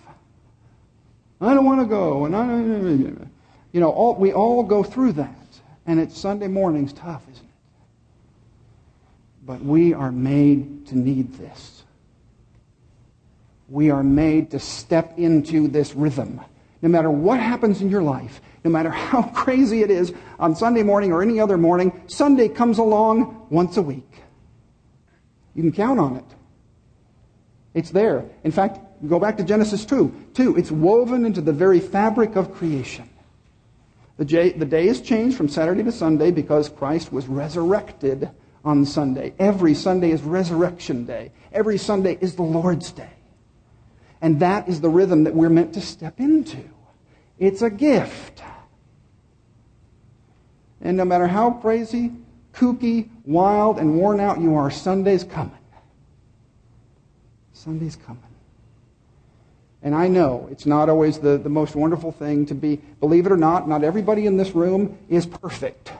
I 1.40 1.54
don't 1.54 1.64
want 1.64 1.80
to 1.80 1.86
go, 1.86 2.24
and 2.24 2.34
I, 2.34 2.56
you 3.70 3.80
know, 3.80 3.90
all, 3.90 4.16
we 4.16 4.32
all 4.32 4.64
go 4.64 4.82
through 4.82 5.12
that, 5.12 5.60
and 5.86 6.00
it's 6.00 6.18
Sunday 6.18 6.48
mornings 6.48 6.92
tough, 6.92 7.22
isn't 7.30 7.44
it? 7.44 7.50
But 9.46 9.60
we 9.60 9.94
are 9.94 10.10
made 10.10 10.88
to 10.88 10.98
need 10.98 11.34
this 11.34 11.78
we 13.68 13.90
are 13.90 14.02
made 14.02 14.50
to 14.52 14.58
step 14.58 15.18
into 15.18 15.68
this 15.68 15.94
rhythm. 15.94 16.40
No 16.80 16.88
matter 16.88 17.10
what 17.10 17.40
happens 17.40 17.82
in 17.82 17.90
your 17.90 18.02
life, 18.02 18.40
no 18.64 18.70
matter 18.70 18.90
how 19.10 19.22
crazy 19.22 19.82
it 19.82 19.90
is 19.90 20.12
on 20.38 20.56
Sunday 20.56 20.82
morning 20.82 21.12
or 21.12 21.22
any 21.22 21.40
other 21.40 21.58
morning, 21.58 22.02
Sunday 22.06 22.48
comes 22.48 22.78
along 22.78 23.46
once 23.50 23.76
a 23.76 23.82
week. 23.82 24.10
You 25.54 25.62
can 25.62 25.72
count 25.72 25.98
on 25.98 26.16
it. 26.16 26.24
It's 27.74 27.90
there. 27.90 28.24
In 28.44 28.50
fact, 28.50 28.78
go 29.06 29.18
back 29.18 29.36
to 29.36 29.44
Genesis 29.44 29.84
2. 29.84 30.30
2. 30.34 30.56
It's 30.56 30.70
woven 30.70 31.24
into 31.24 31.40
the 31.40 31.52
very 31.52 31.80
fabric 31.80 32.36
of 32.36 32.54
creation. 32.54 33.08
The 34.16 34.24
day, 34.24 34.50
the 34.50 34.64
day 34.64 34.88
is 34.88 35.00
changed 35.00 35.36
from 35.36 35.48
Saturday 35.48 35.82
to 35.84 35.92
Sunday 35.92 36.30
because 36.30 36.68
Christ 36.68 37.12
was 37.12 37.28
resurrected 37.28 38.30
on 38.64 38.84
Sunday. 38.84 39.32
Every 39.38 39.74
Sunday 39.74 40.10
is 40.10 40.22
resurrection 40.22 41.04
day. 41.04 41.30
Every 41.52 41.78
Sunday 41.78 42.18
is 42.20 42.34
the 42.34 42.42
Lord's 42.42 42.90
day. 42.90 43.17
And 44.20 44.40
that 44.40 44.68
is 44.68 44.80
the 44.80 44.88
rhythm 44.88 45.24
that 45.24 45.34
we're 45.34 45.50
meant 45.50 45.74
to 45.74 45.80
step 45.80 46.18
into. 46.18 46.58
It's 47.38 47.62
a 47.62 47.70
gift. 47.70 48.42
And 50.80 50.96
no 50.96 51.04
matter 51.04 51.26
how 51.26 51.52
crazy, 51.52 52.12
kooky, 52.52 53.08
wild, 53.24 53.78
and 53.78 53.96
worn 53.96 54.20
out 54.20 54.40
you 54.40 54.56
are, 54.56 54.70
Sunday's 54.70 55.24
coming. 55.24 55.52
Sunday's 57.52 57.96
coming. 57.96 58.22
And 59.82 59.94
I 59.94 60.08
know 60.08 60.48
it's 60.50 60.66
not 60.66 60.88
always 60.88 61.18
the, 61.18 61.38
the 61.38 61.48
most 61.48 61.76
wonderful 61.76 62.10
thing 62.10 62.46
to 62.46 62.54
be, 62.54 62.76
believe 63.00 63.26
it 63.26 63.32
or 63.32 63.36
not, 63.36 63.68
not 63.68 63.84
everybody 63.84 64.26
in 64.26 64.36
this 64.36 64.50
room 64.50 64.98
is 65.08 65.26
perfect. 65.26 65.92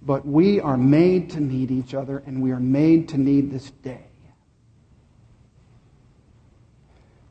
But 0.00 0.26
we 0.26 0.60
are 0.60 0.78
made 0.78 1.30
to 1.30 1.40
need 1.40 1.70
each 1.70 1.92
other, 1.92 2.22
and 2.26 2.40
we 2.40 2.52
are 2.52 2.60
made 2.60 3.10
to 3.10 3.18
need 3.18 3.50
this 3.50 3.70
day. 3.82 4.07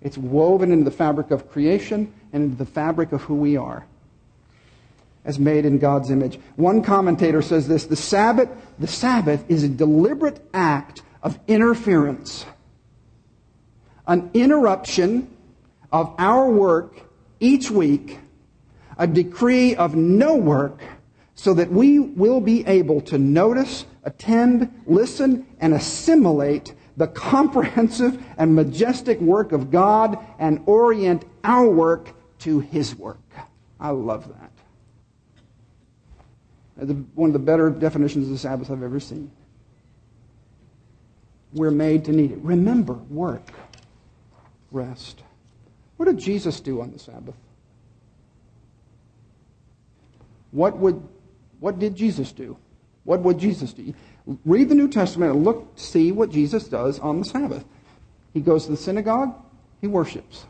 It's 0.08 0.17
woven 0.17 0.72
into 0.72 0.86
the 0.86 0.91
fabric 0.91 1.32
of 1.32 1.52
creation 1.52 2.13
and 2.32 2.43
into 2.46 2.56
the 2.56 2.65
fabric 2.65 3.12
of 3.12 3.24
who 3.24 3.36
we 3.36 3.58
are 3.58 3.86
as 5.26 5.38
made 5.38 5.65
in 5.65 5.80
God's 5.80 6.10
image. 6.10 6.39
One 6.56 6.82
commentator 6.82 7.41
says 7.41 7.67
this, 7.67 7.84
the 7.84 7.98
Sabbath, 7.98 8.48
the 8.80 8.88
Sabbath 8.88 9.43
is 9.50 9.65
a 9.65 9.67
deliberate 9.67 10.39
act 10.54 11.02
of 11.22 11.38
interference. 11.46 12.46
An 14.08 14.32
interruption 14.34 15.30
of 15.91 16.15
our 16.17 16.50
work 16.50 17.02
each 17.41 17.70
week, 17.70 18.20
a 18.98 19.08
decree 19.08 19.76
of 19.76 19.93
no 19.93 20.38
work 20.38 20.80
so 21.36 21.54
that 21.54 21.70
we 21.70 22.00
will 22.00 22.39
be 22.39 22.65
able 22.65 23.02
to 23.02 23.17
notice, 23.17 23.86
attend, 24.06 24.74
listen, 24.86 25.46
and 25.60 25.74
assimilate 25.74 26.74
the 26.97 27.07
comprehensive 27.07 28.21
and 28.38 28.55
majestic 28.55 29.21
work 29.21 29.51
of 29.51 29.71
God 29.71 30.17
and 30.39 30.62
orient 30.65 31.23
our 31.43 31.69
work 31.69 32.10
to 32.39 32.60
His 32.60 32.95
work. 32.95 33.19
I 33.79 33.91
love 33.91 34.27
that. 34.27 34.51
One 37.15 37.29
of 37.29 37.33
the 37.33 37.39
better 37.39 37.69
definitions 37.69 38.25
of 38.25 38.33
the 38.33 38.38
Sabbath 38.38 38.69
I've 38.69 38.83
ever 38.83 38.99
seen. 38.99 39.31
We're 41.53 41.71
made 41.71 42.05
to 42.05 42.12
need 42.12 42.31
it. 42.31 42.39
Remember, 42.39 42.93
work, 42.93 43.47
rest. 44.71 45.21
What 45.95 46.05
did 46.05 46.17
Jesus 46.19 46.60
do 46.60 46.81
on 46.81 46.91
the 46.91 46.99
Sabbath? 46.99 47.36
What 50.51 50.77
would 50.77 51.01
what 51.60 51.79
did 51.79 51.95
Jesus 51.95 52.31
do? 52.31 52.57
What 53.03 53.21
would 53.21 53.39
Jesus 53.39 53.73
do? 53.73 53.93
Read 54.45 54.69
the 54.69 54.75
New 54.75 54.89
Testament 54.89 55.33
and 55.33 55.45
look, 55.45 55.71
see 55.75 56.11
what 56.11 56.29
Jesus 56.29 56.67
does 56.67 56.99
on 56.99 57.19
the 57.19 57.25
Sabbath. 57.25 57.63
He 58.33 58.41
goes 58.41 58.65
to 58.65 58.71
the 58.71 58.77
synagogue, 58.77 59.33
he 59.79 59.87
worships. 59.87 60.45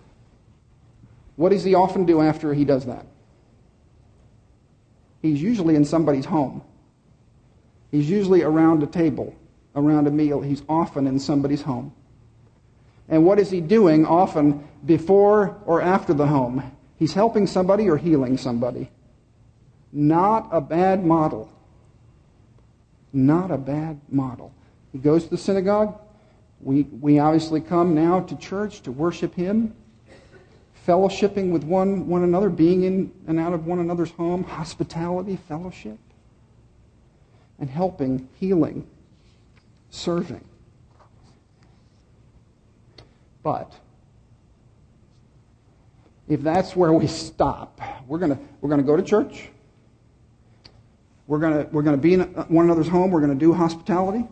What 1.36 1.50
does 1.50 1.64
he 1.64 1.76
often 1.76 2.06
do 2.06 2.20
after 2.22 2.54
he 2.54 2.66
does 2.66 2.86
that? 2.86 3.06
He's 5.22 5.42
usually 5.42 5.76
in 5.76 5.86
somebody's 5.86 6.26
home. 6.26 6.64
He's 7.92 8.10
usually 8.10 8.42
around 8.42 8.82
a 8.84 8.88
table, 8.88 9.36
around 9.76 10.08
a 10.08 10.12
meal. 10.12 10.42
He's 10.42 10.64
often 10.68 11.06
in 11.08 11.20
somebody's 11.20 11.62
home. 11.62 11.94
And 13.08 13.26
what 13.26 13.40
is 13.40 13.50
he 13.50 13.62
doing 13.62 14.06
often 14.06 14.68
before 14.86 15.62
or 15.66 15.82
after 15.82 16.14
the 16.14 16.28
home? 16.28 16.72
He's 16.98 17.14
helping 17.14 17.48
somebody 17.48 17.90
or 17.90 17.98
healing 17.98 18.38
somebody. 18.38 18.90
Not 19.94 20.50
a 20.52 20.60
bad 20.60 21.06
model. 21.06 21.50
Not 23.14 23.52
a 23.52 23.58
bad 23.58 24.00
model. 24.10 24.54
He 24.92 25.00
goes 25.00 25.26
to 25.26 25.30
the 25.30 25.38
synagogue. 25.38 26.00
We, 26.60 26.84
we 26.84 27.20
obviously 27.20 27.62
come 27.62 27.94
now 27.94 28.22
to 28.22 28.36
church 28.36 28.82
to 28.82 28.92
worship 28.92 29.36
him, 29.36 29.76
fellowshipping 30.88 31.52
with 31.52 31.64
one, 31.64 32.08
one 32.08 32.24
another, 32.24 32.50
being 32.50 32.84
in 32.84 33.12
and 33.28 33.40
out 33.40 33.54
of 33.54 33.68
one 33.68 33.80
another's 33.80 34.12
home, 34.12 34.44
hospitality, 34.44 35.38
fellowship, 35.48 36.00
and 37.60 37.70
helping, 37.70 38.28
healing, 38.40 38.88
serving. 39.90 40.44
But 43.44 43.74
if 46.28 46.42
that's 46.42 46.76
where 46.76 46.92
we 46.92 47.08
stop, 47.08 47.80
we're 48.08 48.18
going 48.18 48.38
we're 48.62 48.70
going 48.70 48.82
to 48.82 48.88
go 48.88 48.98
to 48.98 49.04
church. 49.04 49.50
We're 51.28 51.40
going 51.40 51.70
we're 51.72 51.84
to 51.84 51.98
be 51.98 52.14
in 52.14 52.22
one 52.22 52.66
another's 52.66 52.88
home. 52.88 53.12
We're 53.12 53.20
going 53.20 53.38
to 53.38 53.40
do 53.40 53.54
hospitality. 53.54 54.26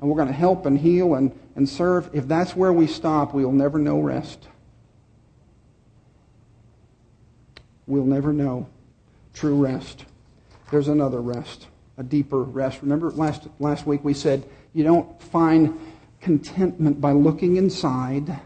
And 0.00 0.08
we're 0.08 0.16
going 0.16 0.28
to 0.28 0.34
help 0.34 0.64
and 0.64 0.78
heal 0.78 1.14
and, 1.14 1.36
and 1.56 1.68
serve. 1.68 2.08
If 2.12 2.28
that's 2.28 2.54
where 2.54 2.72
we 2.72 2.86
stop, 2.86 3.34
we'll 3.34 3.50
never 3.50 3.78
know 3.78 3.98
rest. 3.98 4.46
We'll 7.86 8.04
never 8.04 8.32
know 8.32 8.68
true 9.34 9.56
rest. 9.56 10.04
There's 10.70 10.88
another 10.88 11.20
rest, 11.20 11.66
a 11.96 12.02
deeper 12.02 12.42
rest. 12.42 12.82
Remember 12.82 13.10
last, 13.10 13.48
last 13.58 13.86
week 13.86 14.04
we 14.04 14.14
said 14.14 14.44
you 14.72 14.84
don't 14.84 15.20
find 15.22 15.78
contentment 16.20 17.00
by 17.00 17.12
looking 17.12 17.56
inside 17.56 18.38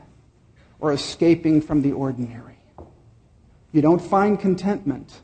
or 0.81 0.93
escaping 0.93 1.61
from 1.61 1.83
the 1.83 1.93
ordinary. 1.93 2.57
You 3.73 3.83
don't 3.83 4.01
find 4.01 4.39
contentment 4.39 5.21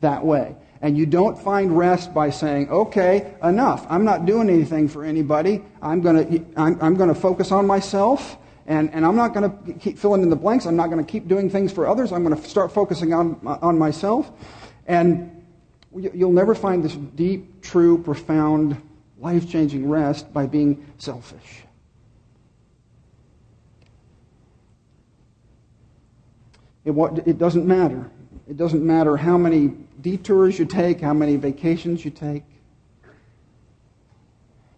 that 0.00 0.24
way. 0.24 0.56
And 0.82 0.96
you 0.96 1.06
don't 1.06 1.38
find 1.38 1.76
rest 1.76 2.12
by 2.12 2.30
saying, 2.30 2.68
okay, 2.70 3.34
enough. 3.42 3.86
I'm 3.88 4.04
not 4.04 4.26
doing 4.26 4.50
anything 4.50 4.88
for 4.88 5.04
anybody. 5.04 5.62
I'm 5.80 6.00
going 6.00 6.28
to, 6.28 6.60
I'm, 6.60 6.80
I'm 6.82 6.94
going 6.96 7.08
to 7.08 7.14
focus 7.14 7.50
on 7.50 7.66
myself. 7.66 8.36
And, 8.66 8.92
and 8.92 9.06
I'm 9.06 9.16
not 9.16 9.32
going 9.32 9.50
to 9.50 9.72
keep 9.74 9.98
filling 9.98 10.22
in 10.22 10.30
the 10.30 10.36
blanks. 10.36 10.66
I'm 10.66 10.76
not 10.76 10.90
going 10.90 11.04
to 11.04 11.10
keep 11.10 11.28
doing 11.28 11.48
things 11.48 11.72
for 11.72 11.86
others. 11.86 12.12
I'm 12.12 12.24
going 12.24 12.36
to 12.36 12.48
start 12.48 12.72
focusing 12.72 13.14
on, 13.14 13.40
on 13.62 13.78
myself. 13.78 14.30
And 14.86 15.44
you'll 15.94 16.32
never 16.32 16.54
find 16.54 16.84
this 16.84 16.94
deep, 16.94 17.62
true, 17.62 18.02
profound, 18.02 18.80
life 19.18 19.48
changing 19.48 19.88
rest 19.88 20.32
by 20.32 20.46
being 20.46 20.84
selfish. 20.98 21.62
It, 26.84 26.92
it 27.26 27.38
doesn't 27.38 27.66
matter. 27.66 28.10
It 28.48 28.56
doesn't 28.56 28.84
matter 28.84 29.16
how 29.16 29.36
many 29.36 29.72
detours 30.00 30.58
you 30.58 30.66
take, 30.66 31.00
how 31.00 31.12
many 31.12 31.36
vacations 31.36 32.04
you 32.04 32.12
take, 32.12 32.44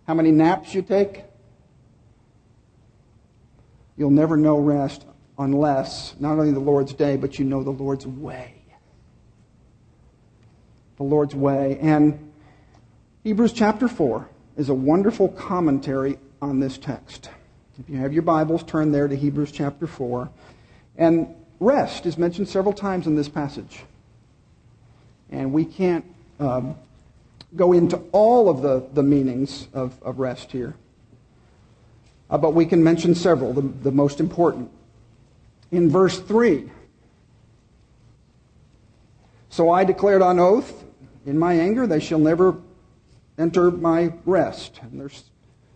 how 0.07 0.15
many 0.15 0.31
naps 0.31 0.75
you 0.75 0.81
take. 0.81 1.25
You'll 3.97 4.11
never 4.11 4.37
know 4.37 4.59
rest 4.59 5.05
unless 5.39 6.15
not 6.19 6.39
only 6.39 6.53
the 6.53 6.61
Lord's 6.61 6.95
day, 6.95 7.17
but 7.17 7.39
you 7.39 7.45
know 7.45 7.63
the 7.63 7.71
Lord's 7.71 8.07
way. 8.07 8.55
The 10.97 11.03
Lord's 11.03 11.35
way. 11.35 11.79
And 11.81 12.33
Hebrews 13.23 13.53
chapter 13.53 13.87
4 13.87 14.29
is 14.57 14.71
a 14.71 14.75
wonderful 14.75 15.29
commentary 15.29 16.19
on 16.41 16.59
this 16.59 16.79
text. 16.79 17.29
If 17.79 17.91
you 17.91 17.99
have 17.99 18.13
your 18.13 18.23
Bibles, 18.23 18.63
turn 18.63 18.93
there 18.93 19.07
to 19.07 19.15
Hebrews 19.15 19.53
chapter 19.53 19.87
4. 19.87 20.31
And 20.97 21.35
rest 21.61 22.07
is 22.07 22.19
mentioned 22.19 22.49
several 22.49 22.73
times 22.73 23.07
in 23.07 23.15
this 23.15 23.29
passage. 23.29 23.81
And 25.31 25.53
we 25.53 25.65
can't 25.65 26.05
um, 26.41 26.77
go 27.57 27.73
into 27.73 27.99
all 28.13 28.49
of 28.49 28.63
the, 28.63 28.87
the 28.93 29.03
meanings 29.03 29.69
of, 29.73 30.01
of 30.03 30.19
rest 30.19 30.53
here. 30.53 30.75
Uh, 32.31 32.39
but 32.39 32.55
we 32.55 32.67
can 32.67 32.83
mention 32.83 33.15
several, 33.15 33.53
the, 33.53 33.63
the 33.63 33.91
most 33.91 34.21
important. 34.21 34.71
In 35.71 35.91
verse 35.91 36.19
3, 36.19 36.71
so 39.51 39.71
I 39.71 39.85
declared 39.85 40.23
on 40.23 40.39
oath, 40.39 40.85
in 41.27 41.39
my 41.39 41.55
anger, 41.55 41.87
they 41.87 42.01
shall 42.01 42.19
never 42.19 42.57
enter 43.39 43.71
my 43.71 44.13
rest. 44.25 44.79
And 44.83 45.01
there's 45.01 45.25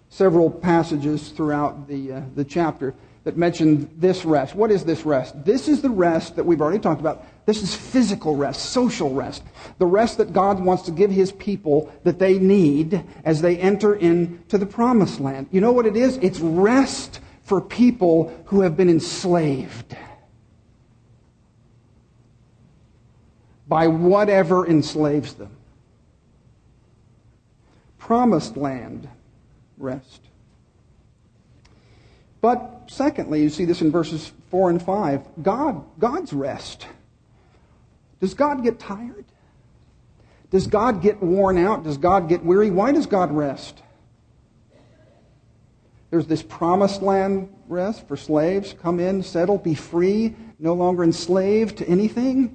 several 0.08 0.50
passages 0.50 1.30
throughout 1.30 1.88
the, 1.88 2.12
uh, 2.12 2.22
the 2.34 2.44
chapter 2.44 2.94
that 3.24 3.36
mentioned 3.36 3.88
this 3.96 4.24
rest. 4.24 4.54
What 4.54 4.70
is 4.70 4.84
this 4.84 5.04
rest? 5.04 5.44
This 5.44 5.68
is 5.68 5.80
the 5.80 5.90
rest 5.90 6.36
that 6.36 6.44
we've 6.44 6.60
already 6.60 6.80
talked 6.80 7.00
about. 7.00 7.24
This 7.46 7.62
is 7.62 7.74
physical 7.74 8.36
rest, 8.36 8.70
social 8.70 9.12
rest. 9.14 9.42
The 9.78 9.86
rest 9.86 10.18
that 10.18 10.32
God 10.32 10.60
wants 10.60 10.84
to 10.84 10.90
give 10.90 11.10
his 11.10 11.30
people 11.32 11.92
that 12.04 12.18
they 12.18 12.38
need 12.38 13.04
as 13.24 13.40
they 13.40 13.56
enter 13.58 13.94
into 13.94 14.58
the 14.58 14.66
promised 14.66 15.20
land. 15.20 15.48
You 15.52 15.60
know 15.60 15.72
what 15.72 15.86
it 15.86 15.96
is? 15.96 16.16
It's 16.18 16.40
rest 16.40 17.20
for 17.42 17.60
people 17.60 18.32
who 18.46 18.62
have 18.62 18.76
been 18.76 18.88
enslaved 18.88 19.96
by 23.68 23.86
whatever 23.86 24.66
enslaves 24.66 25.34
them. 25.34 25.56
Promised 27.98 28.56
land 28.56 29.08
rest. 29.78 30.20
But 32.42 32.82
secondly, 32.88 33.40
you 33.40 33.48
see 33.48 33.64
this 33.64 33.80
in 33.80 33.90
verses 33.90 34.32
4 34.50 34.70
and 34.70 34.82
5, 34.82 35.42
God, 35.42 35.82
God's 35.98 36.32
rest. 36.34 36.86
Does 38.20 38.34
God 38.34 38.62
get 38.62 38.78
tired? 38.78 39.24
Does 40.50 40.66
God 40.66 41.00
get 41.00 41.22
worn 41.22 41.56
out? 41.56 41.84
Does 41.84 41.96
God 41.96 42.28
get 42.28 42.44
weary? 42.44 42.68
Why 42.68 42.92
does 42.92 43.06
God 43.06 43.32
rest? 43.32 43.80
There's 46.10 46.26
this 46.26 46.42
promised 46.42 47.00
land 47.00 47.48
rest 47.68 48.06
for 48.06 48.18
slaves. 48.18 48.74
Come 48.82 49.00
in, 49.00 49.22
settle, 49.22 49.56
be 49.56 49.74
free, 49.74 50.34
no 50.58 50.74
longer 50.74 51.04
enslaved 51.04 51.78
to 51.78 51.88
anything. 51.88 52.54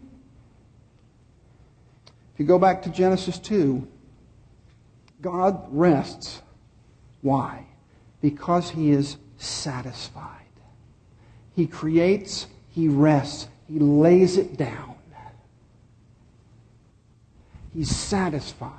If 2.34 2.42
you 2.42 2.46
go 2.46 2.60
back 2.60 2.84
to 2.84 2.90
Genesis 2.90 3.40
2, 3.40 3.88
God 5.22 5.66
rests. 5.72 6.42
Why? 7.22 7.66
Because 8.22 8.70
he 8.70 8.92
is 8.92 9.18
satisfied. 9.38 10.44
He 11.56 11.68
creates, 11.68 12.48
he 12.70 12.88
rests, 12.88 13.48
he 13.68 13.80
lays 13.80 14.38
it 14.38 14.58
down. 14.58 14.96
He's 17.74 17.96
satisfied. 17.96 18.72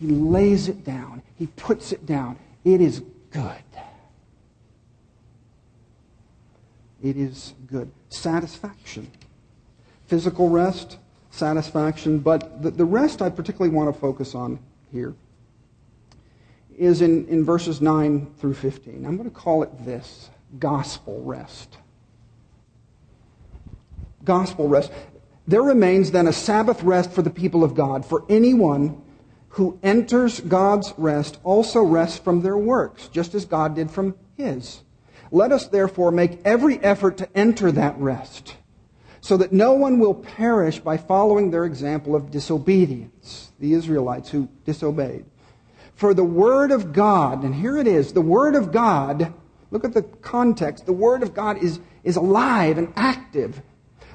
He 0.00 0.06
lays 0.06 0.68
it 0.68 0.84
down, 0.84 1.22
he 1.38 1.46
puts 1.48 1.92
it 1.92 2.06
down. 2.06 2.38
It 2.64 2.80
is 2.80 3.02
good. 3.30 3.56
It 7.02 7.16
is 7.16 7.54
good. 7.66 7.90
Satisfaction. 8.08 9.10
Physical 10.06 10.48
rest, 10.48 10.98
satisfaction, 11.30 12.20
but 12.20 12.62
the, 12.62 12.70
the 12.70 12.84
rest 12.84 13.20
I 13.20 13.28
particularly 13.28 13.74
want 13.74 13.92
to 13.92 14.00
focus 14.00 14.34
on 14.34 14.58
here 14.90 15.14
is 16.78 17.02
in, 17.02 17.26
in 17.28 17.44
verses 17.44 17.80
9 17.80 18.34
through 18.38 18.54
15. 18.54 19.04
I'm 19.04 19.16
going 19.16 19.28
to 19.28 19.34
call 19.34 19.62
it 19.62 19.84
this 19.84 20.30
gospel 20.58 21.22
rest. 21.22 21.78
Gospel 24.24 24.68
rest. 24.68 24.92
There 25.46 25.62
remains 25.62 26.10
then 26.10 26.28
a 26.28 26.32
Sabbath 26.32 26.82
rest 26.82 27.10
for 27.12 27.22
the 27.22 27.30
people 27.30 27.64
of 27.64 27.74
God, 27.74 28.06
for 28.06 28.24
anyone 28.28 29.02
who 29.50 29.78
enters 29.82 30.40
God's 30.40 30.94
rest 30.96 31.38
also 31.44 31.82
rests 31.82 32.18
from 32.18 32.42
their 32.42 32.56
works, 32.56 33.08
just 33.08 33.34
as 33.34 33.44
God 33.44 33.74
did 33.74 33.90
from 33.90 34.14
his. 34.36 34.80
Let 35.30 35.52
us 35.52 35.66
therefore 35.66 36.10
make 36.10 36.40
every 36.44 36.78
effort 36.78 37.18
to 37.18 37.36
enter 37.36 37.72
that 37.72 37.98
rest, 37.98 38.56
so 39.20 39.36
that 39.36 39.52
no 39.52 39.72
one 39.72 39.98
will 39.98 40.14
perish 40.14 40.78
by 40.78 40.96
following 40.96 41.50
their 41.50 41.64
example 41.64 42.14
of 42.14 42.30
disobedience, 42.30 43.52
the 43.58 43.72
Israelites 43.72 44.30
who 44.30 44.48
disobeyed. 44.64 45.24
For 46.02 46.14
the 46.14 46.24
Word 46.24 46.72
of 46.72 46.92
God, 46.92 47.44
and 47.44 47.54
here 47.54 47.78
it 47.78 47.86
is, 47.86 48.12
the 48.12 48.20
Word 48.20 48.56
of 48.56 48.72
God, 48.72 49.32
look 49.70 49.84
at 49.84 49.94
the 49.94 50.02
context, 50.02 50.84
the 50.84 50.92
Word 50.92 51.22
of 51.22 51.32
God 51.32 51.62
is, 51.62 51.78
is 52.02 52.16
alive 52.16 52.76
and 52.76 52.92
active, 52.96 53.62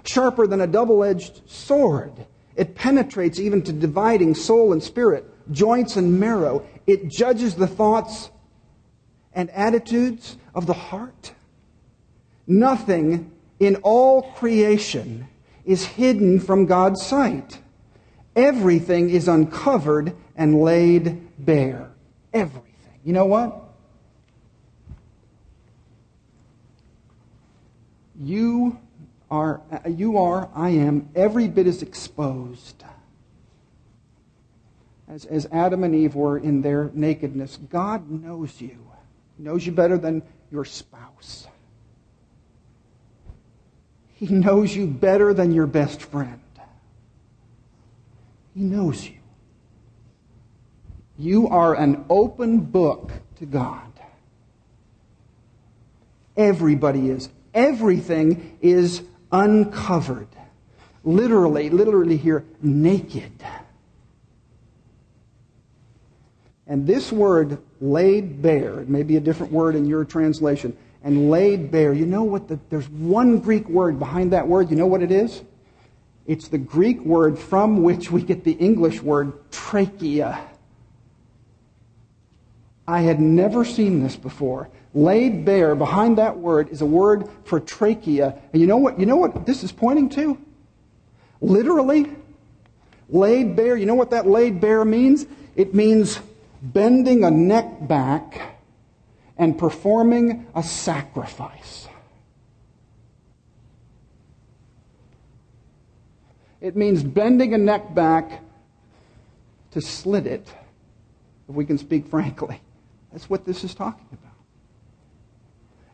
sharper 0.03 0.47
than 0.47 0.59
a 0.59 0.67
double 0.67 1.01
edged 1.01 1.49
sword. 1.49 2.11
It 2.57 2.75
penetrates 2.75 3.39
even 3.39 3.61
to 3.61 3.71
dividing 3.71 4.35
soul 4.35 4.73
and 4.73 4.83
spirit, 4.83 5.23
joints 5.53 5.95
and 5.95 6.19
marrow. 6.19 6.67
It 6.87 7.07
judges 7.07 7.55
the 7.55 7.67
thoughts 7.67 8.31
and 9.31 9.49
attitudes 9.51 10.35
of 10.53 10.65
the 10.65 10.73
heart. 10.73 11.31
Nothing 12.45 13.31
in 13.61 13.77
all 13.77 14.33
creation 14.33 15.29
is 15.63 15.85
hidden 15.85 16.41
from 16.41 16.65
God's 16.65 17.01
sight. 17.01 17.61
Everything 18.37 19.09
is 19.09 19.27
uncovered 19.27 20.15
and 20.37 20.61
laid 20.61 21.27
bare. 21.43 21.91
Everything. 22.31 22.99
You 23.03 23.11
know 23.11 23.25
what? 23.25 23.63
You 28.19 28.79
are, 29.29 29.61
you 29.87 30.17
are, 30.17 30.49
I 30.55 30.69
am, 30.69 31.09
every 31.15 31.47
bit 31.47 31.67
as 31.67 31.81
exposed 31.81 32.83
as, 35.07 35.25
as 35.25 35.47
Adam 35.51 35.83
and 35.83 35.95
Eve 35.95 36.15
were 36.15 36.37
in 36.37 36.61
their 36.61 36.91
nakedness. 36.93 37.57
God 37.69 38.09
knows 38.09 38.59
you. 38.59 38.77
He 39.37 39.43
knows 39.43 39.65
you 39.65 39.71
better 39.71 39.97
than 39.97 40.23
your 40.51 40.65
spouse. 40.65 41.47
He 44.13 44.27
knows 44.27 44.75
you 44.75 44.87
better 44.87 45.33
than 45.33 45.53
your 45.53 45.67
best 45.67 46.01
friend. 46.01 46.41
He 48.57 48.63
knows 48.63 49.07
you. 49.07 49.13
You 51.15 51.47
are 51.49 51.75
an 51.75 52.05
open 52.09 52.61
book 52.61 53.11
to 53.37 53.45
God. 53.45 53.91
Everybody 56.35 57.11
is. 57.11 57.29
Everything 57.53 58.57
is 58.59 59.03
uncovered. 59.31 60.29
Literally, 61.03 61.69
literally 61.69 62.17
here, 62.17 62.45
naked. 62.59 63.31
And 66.65 66.87
this 66.87 67.11
word, 67.11 67.59
laid 67.79 68.41
bare, 68.41 68.79
it 68.79 68.89
may 68.89 69.03
be 69.03 69.17
a 69.17 69.21
different 69.21 69.51
word 69.51 69.75
in 69.75 69.85
your 69.85 70.03
translation, 70.03 70.75
and 71.03 71.29
laid 71.29 71.69
bare, 71.69 71.93
you 71.93 72.07
know 72.07 72.23
what? 72.23 72.47
The, 72.47 72.59
there's 72.71 72.89
one 72.89 73.37
Greek 73.37 73.69
word 73.69 73.99
behind 73.99 74.33
that 74.33 74.47
word. 74.47 74.71
You 74.71 74.77
know 74.77 74.87
what 74.87 75.03
it 75.03 75.11
is? 75.11 75.43
It's 76.27 76.49
the 76.49 76.57
Greek 76.57 76.99
word 77.01 77.39
from 77.39 77.81
which 77.81 78.11
we 78.11 78.21
get 78.21 78.43
the 78.43 78.51
English 78.51 79.01
word 79.01 79.49
trachea. 79.49 80.39
I 82.85 83.01
had 83.01 83.19
never 83.19 83.63
seen 83.63 84.03
this 84.03 84.17
before. 84.17 84.69
Laid 84.93 85.45
bare, 85.45 85.73
behind 85.73 86.17
that 86.17 86.37
word 86.37 86.69
is 86.69 86.81
a 86.81 86.85
word 86.85 87.29
for 87.45 87.59
trachea. 87.59 88.35
And 88.51 88.61
you 88.61 88.67
know 88.67 88.77
what? 88.77 88.99
You 88.99 89.05
know 89.05 89.15
what 89.15 89.45
this 89.45 89.63
is 89.63 89.71
pointing 89.71 90.09
to? 90.09 90.37
Literally, 91.39 92.11
laid 93.09 93.55
bare. 93.55 93.77
You 93.77 93.85
know 93.85 93.95
what 93.95 94.11
that 94.11 94.27
laid 94.27 94.59
bare 94.59 94.83
means? 94.83 95.25
It 95.55 95.73
means 95.73 96.19
bending 96.61 97.23
a 97.23 97.31
neck 97.31 97.87
back 97.87 98.59
and 99.37 99.57
performing 99.57 100.47
a 100.55 100.63
sacrifice. 100.63 101.87
It 106.59 106.75
means 106.75 107.03
bending 107.03 107.53
a 107.53 107.57
neck 107.57 107.93
back 107.93 108.43
to 109.71 109.81
slit 109.81 110.25
it, 110.25 110.47
if 111.47 111.55
we 111.55 111.65
can 111.65 111.77
speak 111.77 112.07
frankly. 112.07 112.61
That's 113.11 113.29
what 113.29 113.45
this 113.45 113.63
is 113.63 113.73
talking 113.73 114.07
about. 114.11 114.33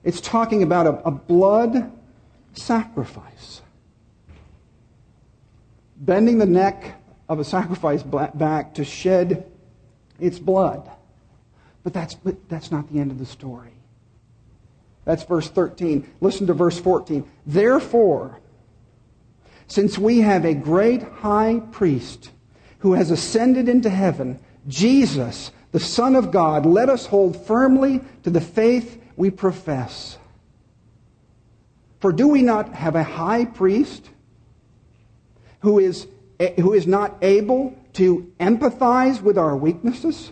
It's 0.04 0.21
talking 0.21 0.63
about 0.63 0.88
a, 0.88 1.08
a 1.08 1.12
blood 1.12 1.91
sacrifice. 2.54 3.62
Bending 5.97 6.38
the 6.38 6.45
neck 6.45 7.02
of 7.30 7.39
a 7.39 7.43
sacrifice 7.43 8.04
back 8.04 8.73
to 8.76 8.84
shed 8.84 9.49
its 10.19 10.39
blood. 10.39 10.89
But 11.84 11.93
that's, 11.93 12.13
but 12.13 12.49
that's 12.49 12.71
not 12.71 12.91
the 12.91 12.99
end 12.99 13.12
of 13.12 13.19
the 13.19 13.26
story. 13.26 13.73
That's 15.06 15.23
verse 15.23 15.49
13. 15.49 16.10
Listen 16.21 16.47
to 16.47 16.54
verse 16.54 16.80
14. 16.80 17.30
Therefore, 17.45 18.39
since 19.73 19.97
we 19.97 20.19
have 20.19 20.45
a 20.45 20.53
great 20.53 21.01
high 21.01 21.59
priest 21.71 22.29
who 22.77 22.93
has 22.93 23.09
ascended 23.09 23.67
into 23.67 23.89
heaven, 23.89 24.39
Jesus, 24.67 25.49
the 25.71 25.79
Son 25.79 26.15
of 26.15 26.29
God, 26.29 26.63
let 26.63 26.89
us 26.89 27.07
hold 27.07 27.43
firmly 27.47 27.99
to 28.21 28.29
the 28.29 28.39
faith 28.39 29.01
we 29.15 29.31
profess. 29.31 30.19
For 32.01 32.12
do 32.12 32.27
we 32.27 32.43
not 32.43 32.75
have 32.75 32.95
a 32.95 33.01
high 33.01 33.45
priest 33.45 34.12
who 35.62 35.79
is, 35.79 36.05
who 36.57 36.73
is 36.73 36.86
not 36.86 37.17
able 37.23 37.75
to 37.93 38.31
empathize 38.39 39.23
with 39.23 39.39
our 39.39 39.57
weaknesses? 39.57 40.31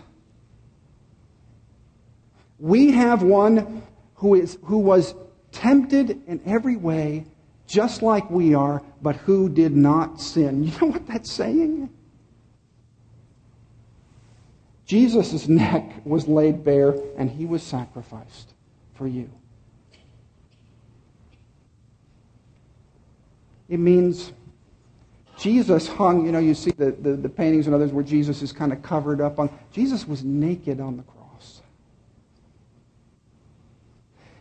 We 2.60 2.92
have 2.92 3.24
one 3.24 3.82
who, 4.18 4.36
is, 4.36 4.60
who 4.66 4.78
was 4.78 5.16
tempted 5.52 6.28
in 6.28 6.42
every 6.46 6.76
way, 6.76 7.26
just 7.72 8.02
like 8.02 8.30
we 8.30 8.54
are, 8.54 8.84
but 9.02 9.16
who 9.16 9.48
did 9.48 9.76
not 9.76 10.20
sin. 10.20 10.64
You 10.64 10.72
know 10.82 10.88
what 10.88 11.08
that's 11.08 11.32
saying? 11.32 11.90
Jesus' 14.86 15.48
neck 15.48 15.94
was 16.04 16.28
laid 16.28 16.66
bare 16.66 16.94
and 17.18 17.30
he 17.30 17.46
was 17.46 17.64
sacrificed 17.64 18.54
for 18.94 19.08
you. 19.08 19.30
It 23.70 23.80
means 23.80 24.34
Jesus 25.38 25.88
hung, 25.88 26.26
you 26.26 26.34
know, 26.34 26.40
you 26.40 26.54
see 26.54 26.72
the, 26.72 26.92
the, 26.92 27.14
the, 27.14 27.30
paintings 27.30 27.68
and 27.68 27.74
others 27.74 27.94
where 27.94 28.04
Jesus 28.04 28.42
is 28.42 28.52
kind 28.52 28.74
of 28.74 28.84
covered 28.84 29.22
up 29.22 29.40
on. 29.40 29.50
Jesus 29.72 30.06
was 30.06 30.26
naked 30.26 30.82
on 30.82 30.98
the 30.98 31.04
cross. 31.04 31.62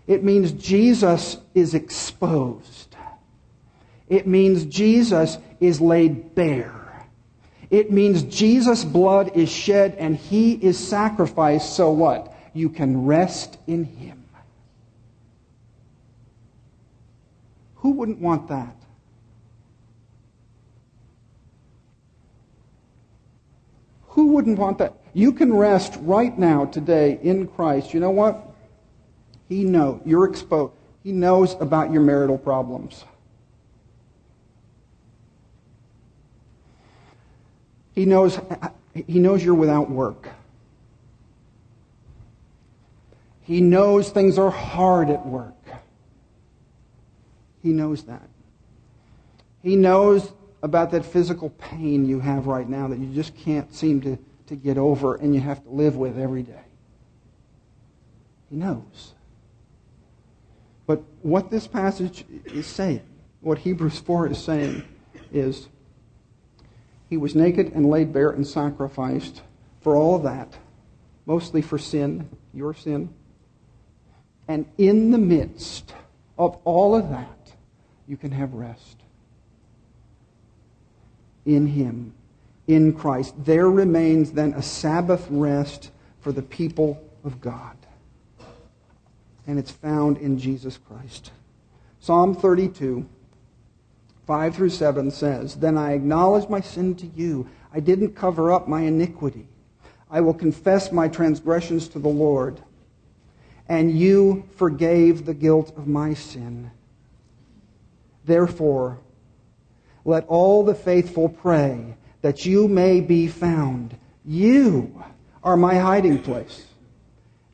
It 0.09 0.25
means 0.25 0.51
Jesus 0.51 1.37
is 1.55 1.75
exposed. 1.75 2.90
It 4.11 4.27
means 4.27 4.67
Jesus 4.67 5.39
is 5.61 5.81
laid 5.81 6.35
bare. 6.35 7.07
It 7.71 7.93
means 7.93 8.25
Jesus' 8.25 8.85
blood 8.85 9.37
is 9.37 9.49
shed 9.49 9.95
and 9.99 10.17
he 10.17 10.53
is 10.53 10.77
sacrificed 10.77 11.77
so 11.77 11.93
what? 11.93 12.35
You 12.53 12.69
can 12.69 13.07
rest 13.07 13.57
in 13.69 13.85
him. 13.85 14.25
Who 17.77 17.93
wouldn't 17.93 18.19
want 18.19 18.49
that? 18.49 18.75
Who 24.09 24.33
wouldn't 24.33 24.59
want 24.59 24.79
that? 24.79 24.95
You 25.15 25.33
can 25.33 25.53
rest 25.55 25.97
right 26.03 26.37
now, 26.37 26.65
today, 26.67 27.21
in 27.23 27.47
Christ. 27.47 27.95
You 27.95 28.01
know 28.01 28.11
what? 28.11 28.45
He 29.49 29.65
knows. 29.65 30.01
You're 30.05 30.29
exposed. 30.29 30.73
He 31.05 31.13
knows 31.13 31.57
about 31.61 31.93
your 31.93 32.03
marital 32.03 32.37
problems. 32.37 33.05
He 38.01 38.07
knows, 38.07 38.41
he 38.95 39.19
knows 39.19 39.45
you're 39.45 39.53
without 39.53 39.91
work. 39.91 40.31
He 43.43 43.61
knows 43.61 44.09
things 44.09 44.39
are 44.39 44.49
hard 44.49 45.11
at 45.11 45.27
work. 45.27 45.53
He 47.63 47.75
knows 47.75 48.05
that. 48.05 48.27
He 49.63 49.77
knows 49.77 50.33
about 50.63 50.93
that 50.93 51.05
physical 51.05 51.51
pain 51.51 52.07
you 52.07 52.21
have 52.21 52.47
right 52.47 52.67
now 52.67 52.89
that 52.89 52.99
you 52.99 53.13
just 53.13 53.37
can't 53.37 53.71
seem 53.75 54.01
to, 54.01 54.19
to 54.47 54.57
get 54.57 54.79
over 54.79 55.17
and 55.17 55.35
you 55.35 55.43
have 55.43 55.63
to 55.65 55.69
live 55.69 55.97
with 55.97 56.19
every 56.19 56.43
day. 56.43 56.65
He 58.49 58.57
knows. 58.57 59.13
But 60.87 61.03
what 61.21 61.51
this 61.51 61.67
passage 61.67 62.25
is 62.47 62.67
saying, 62.67 63.03
what 63.43 63.59
Hebrews 63.59 63.99
4 63.99 64.29
is 64.29 64.43
saying, 64.43 64.85
is 65.31 65.69
he 67.11 67.17
was 67.17 67.35
naked 67.35 67.73
and 67.75 67.91
laid 67.91 68.13
bare 68.13 68.31
and 68.31 68.47
sacrificed 68.47 69.43
for 69.81 69.97
all 69.97 70.15
of 70.15 70.23
that, 70.23 70.57
mostly 71.27 71.61
for 71.61 71.77
sin, 71.77 72.29
your 72.55 72.73
sin. 72.73 73.13
And 74.47 74.65
in 74.79 75.11
the 75.11 75.19
midst 75.19 75.93
of 76.39 76.57
all 76.65 76.95
of 76.95 77.11
that, 77.11 77.53
you 78.07 78.17
can 78.17 78.31
have 78.31 78.55
rest 78.55 78.97
in 81.45 81.67
Him, 81.67 82.15
in 82.69 82.93
Christ. 82.93 83.35
There 83.45 83.69
remains 83.69 84.33
then 84.33 84.53
a 84.55 84.63
Sabbath 84.63 85.27
rest 85.31 85.91
for 86.21 86.31
the 86.31 86.43
people 86.43 87.03
of 87.25 87.41
God. 87.41 87.77
And 89.47 89.59
it's 89.59 89.71
found 89.71 90.19
in 90.19 90.39
Jesus 90.39 90.79
Christ. 90.79 91.33
Psalm 91.99 92.35
32, 92.37 93.09
5 94.31 94.55
through 94.55 94.71
7 94.71 95.11
says, 95.11 95.57
Then 95.57 95.77
I 95.77 95.95
acknowledge 95.95 96.49
my 96.49 96.61
sin 96.61 96.95
to 96.95 97.07
you. 97.17 97.49
I 97.75 97.81
didn't 97.81 98.15
cover 98.15 98.53
up 98.53 98.69
my 98.69 98.83
iniquity. 98.83 99.49
I 100.09 100.21
will 100.21 100.35
confess 100.35 100.93
my 100.93 101.09
transgressions 101.09 101.89
to 101.89 101.99
the 101.99 102.09
Lord. 102.09 102.63
And 103.69 103.91
you 103.91 104.49
forgave 104.55 105.27
the 105.27 105.35
guilt 105.35 105.77
of 105.77 105.89
my 105.89 106.15
sin. 106.15 106.71
Therefore, 108.25 109.01
let 110.05 110.29
all 110.29 110.63
the 110.63 110.77
faithful 110.77 111.29
pray 111.29 111.97
that 112.23 112.47
you 112.47 112.69
may 112.69 113.01
be 113.01 113.27
found. 113.27 113.97
You 114.25 115.03
are 115.43 115.57
my 115.57 115.75
hiding 115.75 116.23
place. 116.23 116.67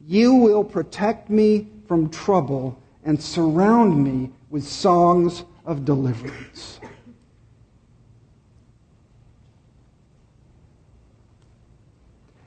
You 0.07 0.35
will 0.35 0.63
protect 0.63 1.31
me 1.31 1.69
from 1.89 2.11
trouble 2.11 2.79
and 3.03 3.19
surround 3.23 4.05
me 4.05 4.31
with 4.51 4.65
songs 4.69 5.43
of 5.67 5.85
deliverance. 5.85 6.81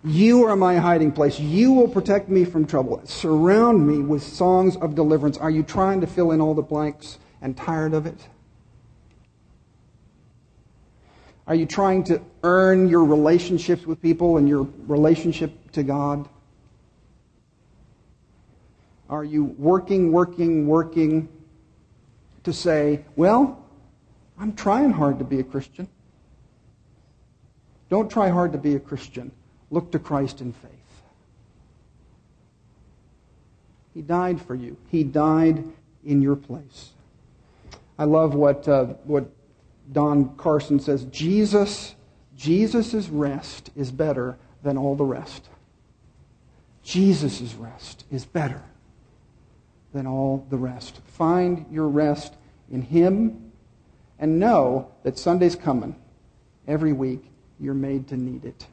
You 0.03 0.45
are 0.45 0.55
my 0.55 0.78
hiding 0.78 1.11
place. 1.11 1.39
You 1.39 1.74
will 1.74 1.88
protect 1.88 2.30
me 2.30 2.45
from 2.45 2.65
trouble. 2.65 3.01
Surround 3.03 3.86
me 3.86 3.99
with 3.99 4.24
songs 4.24 4.78
of 4.78 4.95
deliverance. 4.95 5.38
Are 5.38 5.49
you 5.49 5.61
trying 5.61 5.99
to 6.01 6.07
fill 6.07 6.32
in 6.32 6.39
all 6.39 6.53
the 6.53 6.61
blanks 6.61 7.20
and 7.41 7.55
tired 7.55 7.93
of 7.93 8.05
it? 8.05 8.28
Are 11.47 11.55
you 11.55 11.65
trying 11.65 12.03
to 12.05 12.22
earn 12.43 12.88
your 12.88 13.03
relationships 13.03 13.86
with 13.86 14.01
people 14.01 14.38
and 14.38 14.47
your 14.47 14.67
relationship 14.88 15.72
to 15.74 15.84
God? 15.84 16.30
Are 19.09 19.24
you 19.24 19.43
working, 19.57 20.11
working, 20.11 20.67
working 20.67 21.28
to 22.44 22.54
say, 22.54 23.06
well, 23.16 23.64
I'm 24.38 24.54
trying 24.54 24.92
hard 24.92 25.20
to 25.20 25.26
be 25.26 25.40
a 25.40 25.44
Christian? 25.44 25.88
Don't 27.90 28.10
try 28.10 28.30
hard 28.30 28.52
to 28.54 28.58
be 28.58 28.76
a 28.76 28.80
Christian. 28.80 29.32
Look 29.72 29.92
to 29.92 30.00
Christ 30.00 30.42
in 30.42 30.54
faith. 30.54 30.72
He 33.94 34.02
died 34.02 34.42
for 34.42 34.56
you. 34.56 34.78
He 34.90 35.04
died 35.04 35.64
in 36.06 36.22
your 36.22 36.36
place. 36.36 36.92
I 37.98 38.06
love 38.06 38.34
what, 38.34 38.68
uh, 38.68 38.86
what 39.04 39.30
Don 39.92 40.36
Carson 40.38 40.80
says 40.80 41.06
Jesus, 41.06 41.96
Jesus' 42.38 43.10
rest 43.10 43.72
is 43.76 43.92
better 43.92 44.38
than 44.64 44.78
all 44.78 44.96
the 44.96 45.04
rest. 45.04 45.50
Jesus' 46.84 47.54
rest 47.56 48.06
is 48.10 48.26
better 48.26 48.64
than 49.94 50.08
all 50.08 50.46
the 50.50 50.58
rest. 50.58 51.00
Find 51.06 51.66
your 51.72 51.88
rest 51.88 52.34
in 52.72 52.82
Him 52.82 53.52
and 54.20 54.40
know 54.40 54.92
that 55.04 55.18
Sunday's 55.18 55.56
coming. 55.56 55.96
Every 56.68 56.94
week, 56.94 57.24
you're 57.60 57.74
made 57.74 58.08
to 58.10 58.18
need 58.18 58.46
it. 58.46 58.68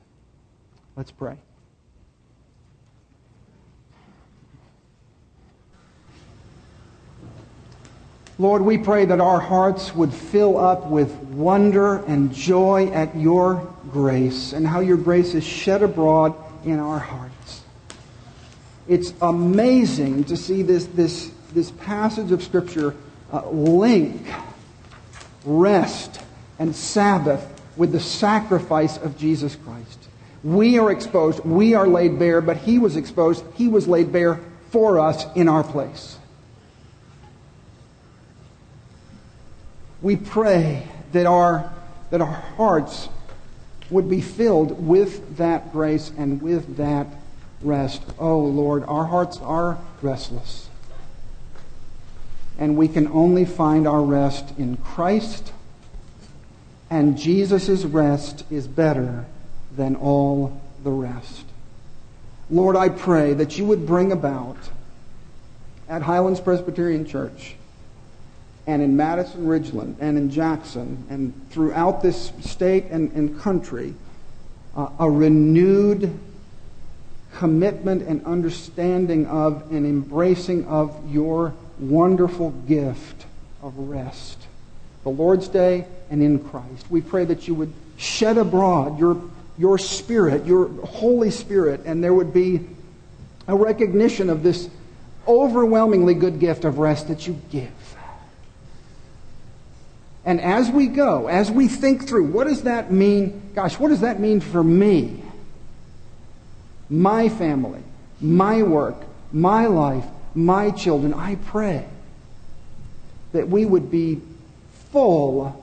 Let's 0.97 1.11
pray. 1.11 1.39
Lord, 8.39 8.61
we 8.61 8.77
pray 8.77 9.07
that 9.07 9.19
our 9.19 9.41
hearts 9.41 9.95
would 9.95 10.13
fill 10.13 10.59
up 10.59 10.87
with 10.89 11.11
wonder 11.15 12.05
and 12.05 12.35
joy 12.35 12.89
at 12.89 13.17
your 13.17 13.67
grace 13.91 14.53
and 14.53 14.67
how 14.67 14.81
your 14.81 14.99
grace 14.99 15.33
is 15.33 15.43
shed 15.43 15.83
abroad 15.83 16.35
in 16.67 16.79
our 16.79 16.99
hearts. 16.99 17.36
It's 18.89 19.13
amazing 19.21 20.25
to 20.25 20.37
see 20.37 20.63
this, 20.63 20.87
this, 20.87 21.31
this 21.53 21.71
passage 21.73 22.33
of 22.33 22.43
Scripture 22.43 22.95
uh, 23.33 23.49
link 23.51 24.27
rest 25.45 26.21
and 26.59 26.75
Sabbath 26.75 27.53
with 27.77 27.93
the 27.93 28.01
sacrifice 28.01 28.97
of 28.97 29.19
Jesus 29.19 29.57
Christ. 29.57 30.09
We 30.45 30.79
are 30.79 30.91
exposed, 30.91 31.41
we 31.41 31.75
are 31.75 31.89
laid 31.89 32.19
bare, 32.19 32.41
but 32.41 32.57
He 32.59 32.79
was 32.79 32.97
exposed, 32.97 33.45
He 33.55 33.69
was 33.69 33.89
laid 33.89 34.13
bare 34.13 34.41
for 34.71 35.01
us 35.01 35.27
in 35.35 35.49
our 35.49 35.65
place. 35.65 36.19
we 40.07 40.17
pray 40.17 40.87
that 41.11 41.27
our, 41.27 41.73
that 42.11 42.21
our 42.21 42.27
hearts 42.27 43.09
would 43.91 44.09
be 44.09 44.21
filled 44.21 44.87
with 44.87 45.37
that 45.37 45.73
grace 45.73 46.13
and 46.17 46.41
with 46.41 46.77
that 46.77 47.07
rest. 47.67 48.03
Oh, 48.19 48.39
Lord, 48.39 48.85
our 48.85 49.05
hearts 49.05 49.39
are 49.39 49.79
restless. 50.01 50.69
And 52.59 52.77
we 52.77 52.89
can 52.89 53.07
only 53.09 53.45
find 53.45 53.87
our 53.87 54.03
rest 54.03 54.55
in 54.57 54.77
Christ, 54.79 55.53
and 56.89 57.19
Jesus' 57.19 57.85
rest 57.85 58.45
is 58.51 58.67
better 58.67 59.27
than 59.77 59.97
all 59.97 60.61
the 60.83 60.91
rest. 60.91 61.45
Lord, 62.49 62.77
I 62.77 62.89
pray 62.89 63.35
that 63.35 63.59
you 63.59 63.67
would 63.67 63.87
bring 63.87 64.13
about 64.13 64.57
at 65.89 66.03
Highlands 66.03 66.41
Presbyterian 66.41 67.05
Church 67.05 67.57
and 68.67 68.83
in 68.83 68.97
Madison 68.97 69.47
Ridgeland 69.47 69.97
and 70.01 70.17
in 70.17 70.31
Jackson 70.31 71.05
and 71.11 71.33
throughout 71.51 72.03
this 72.03 72.33
state 72.41 72.87
and, 72.91 73.13
and 73.13 73.39
country 73.41 73.95
uh, 74.77 74.89
a 74.99 75.11
renewed 75.11 76.19
commitment 77.39 78.03
and 78.03 78.25
understanding 78.25 79.27
of 79.27 79.71
and 79.71 79.87
embracing 79.87 80.67
of 80.67 81.13
your 81.13 81.55
wonderful 81.79 82.51
gift 82.51 83.27
of 83.63 83.77
rest. 83.79 84.39
The 85.05 85.11
Lord's 85.11 85.49
Day 85.49 85.87
and 86.11 86.23
in 86.23 86.39
Christ. 86.39 86.91
We 86.91 87.01
pray 87.01 87.25
that 87.27 87.47
you 87.47 87.55
would 87.55 87.73
shed 87.97 88.39
abroad 88.39 88.99
your, 88.99 89.23
your 89.59 89.79
Spirit, 89.79 90.47
your 90.47 90.69
Holy 90.87 91.31
Spirit, 91.31 91.83
and 91.85 92.03
there 92.03 92.15
would 92.15 92.33
be 92.33 92.67
a 93.47 93.55
recognition 93.55 94.31
of 94.31 94.43
this 94.43 94.69
overwhelmingly 95.29 96.15
good 96.15 96.41
gift 96.41 96.65
of 96.65 96.79
rest 96.79 97.09
that 97.09 97.27
you 97.27 97.39
give. 97.51 97.71
And 100.25 100.41
as 100.41 100.71
we 100.71 100.89
go, 100.89 101.29
as 101.29 101.51
we 101.51 101.69
think 101.69 102.09
through, 102.09 102.27
what 102.27 102.49
does 102.49 102.63
that 102.63 102.91
mean? 102.91 103.51
Gosh, 103.55 103.79
what 103.79 103.89
does 103.89 104.01
that 104.01 104.19
mean 104.19 104.41
for 104.41 104.65
me? 104.65 105.23
My 106.89 107.29
family, 107.29 107.83
my 108.21 108.63
work, 108.63 108.97
my 109.33 109.67
life, 109.67 110.05
my 110.35 110.71
children. 110.71 111.15
I 111.15 111.37
pray 111.37 111.87
that 113.33 113.49
we 113.49 113.65
would 113.65 113.91
be 113.91 114.21
full 114.93 115.63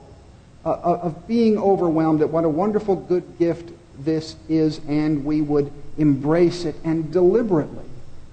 uh, 0.64 0.70
uh, 0.70 1.00
of 1.02 1.26
being 1.26 1.58
overwhelmed 1.58 2.20
at 2.20 2.30
what 2.30 2.44
a 2.44 2.48
wonderful 2.48 2.96
good 2.96 3.38
gift 3.38 3.70
this 3.98 4.36
is, 4.48 4.80
and 4.88 5.24
we 5.24 5.40
would 5.40 5.70
embrace 5.98 6.64
it 6.64 6.76
and 6.84 7.12
deliberately 7.12 7.84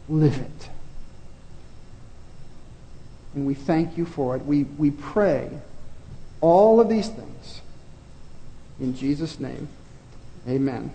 live 0.10 0.38
it. 0.38 0.70
And 3.34 3.46
we 3.46 3.54
thank 3.54 3.98
you 3.98 4.06
for 4.06 4.36
it. 4.36 4.46
We, 4.46 4.64
we 4.64 4.92
pray 4.92 5.50
all 6.42 6.82
of 6.82 6.90
these 6.90 7.08
things. 7.08 7.62
In 8.80 8.96
Jesus' 8.96 9.40
name, 9.40 9.68
amen. 10.48 10.92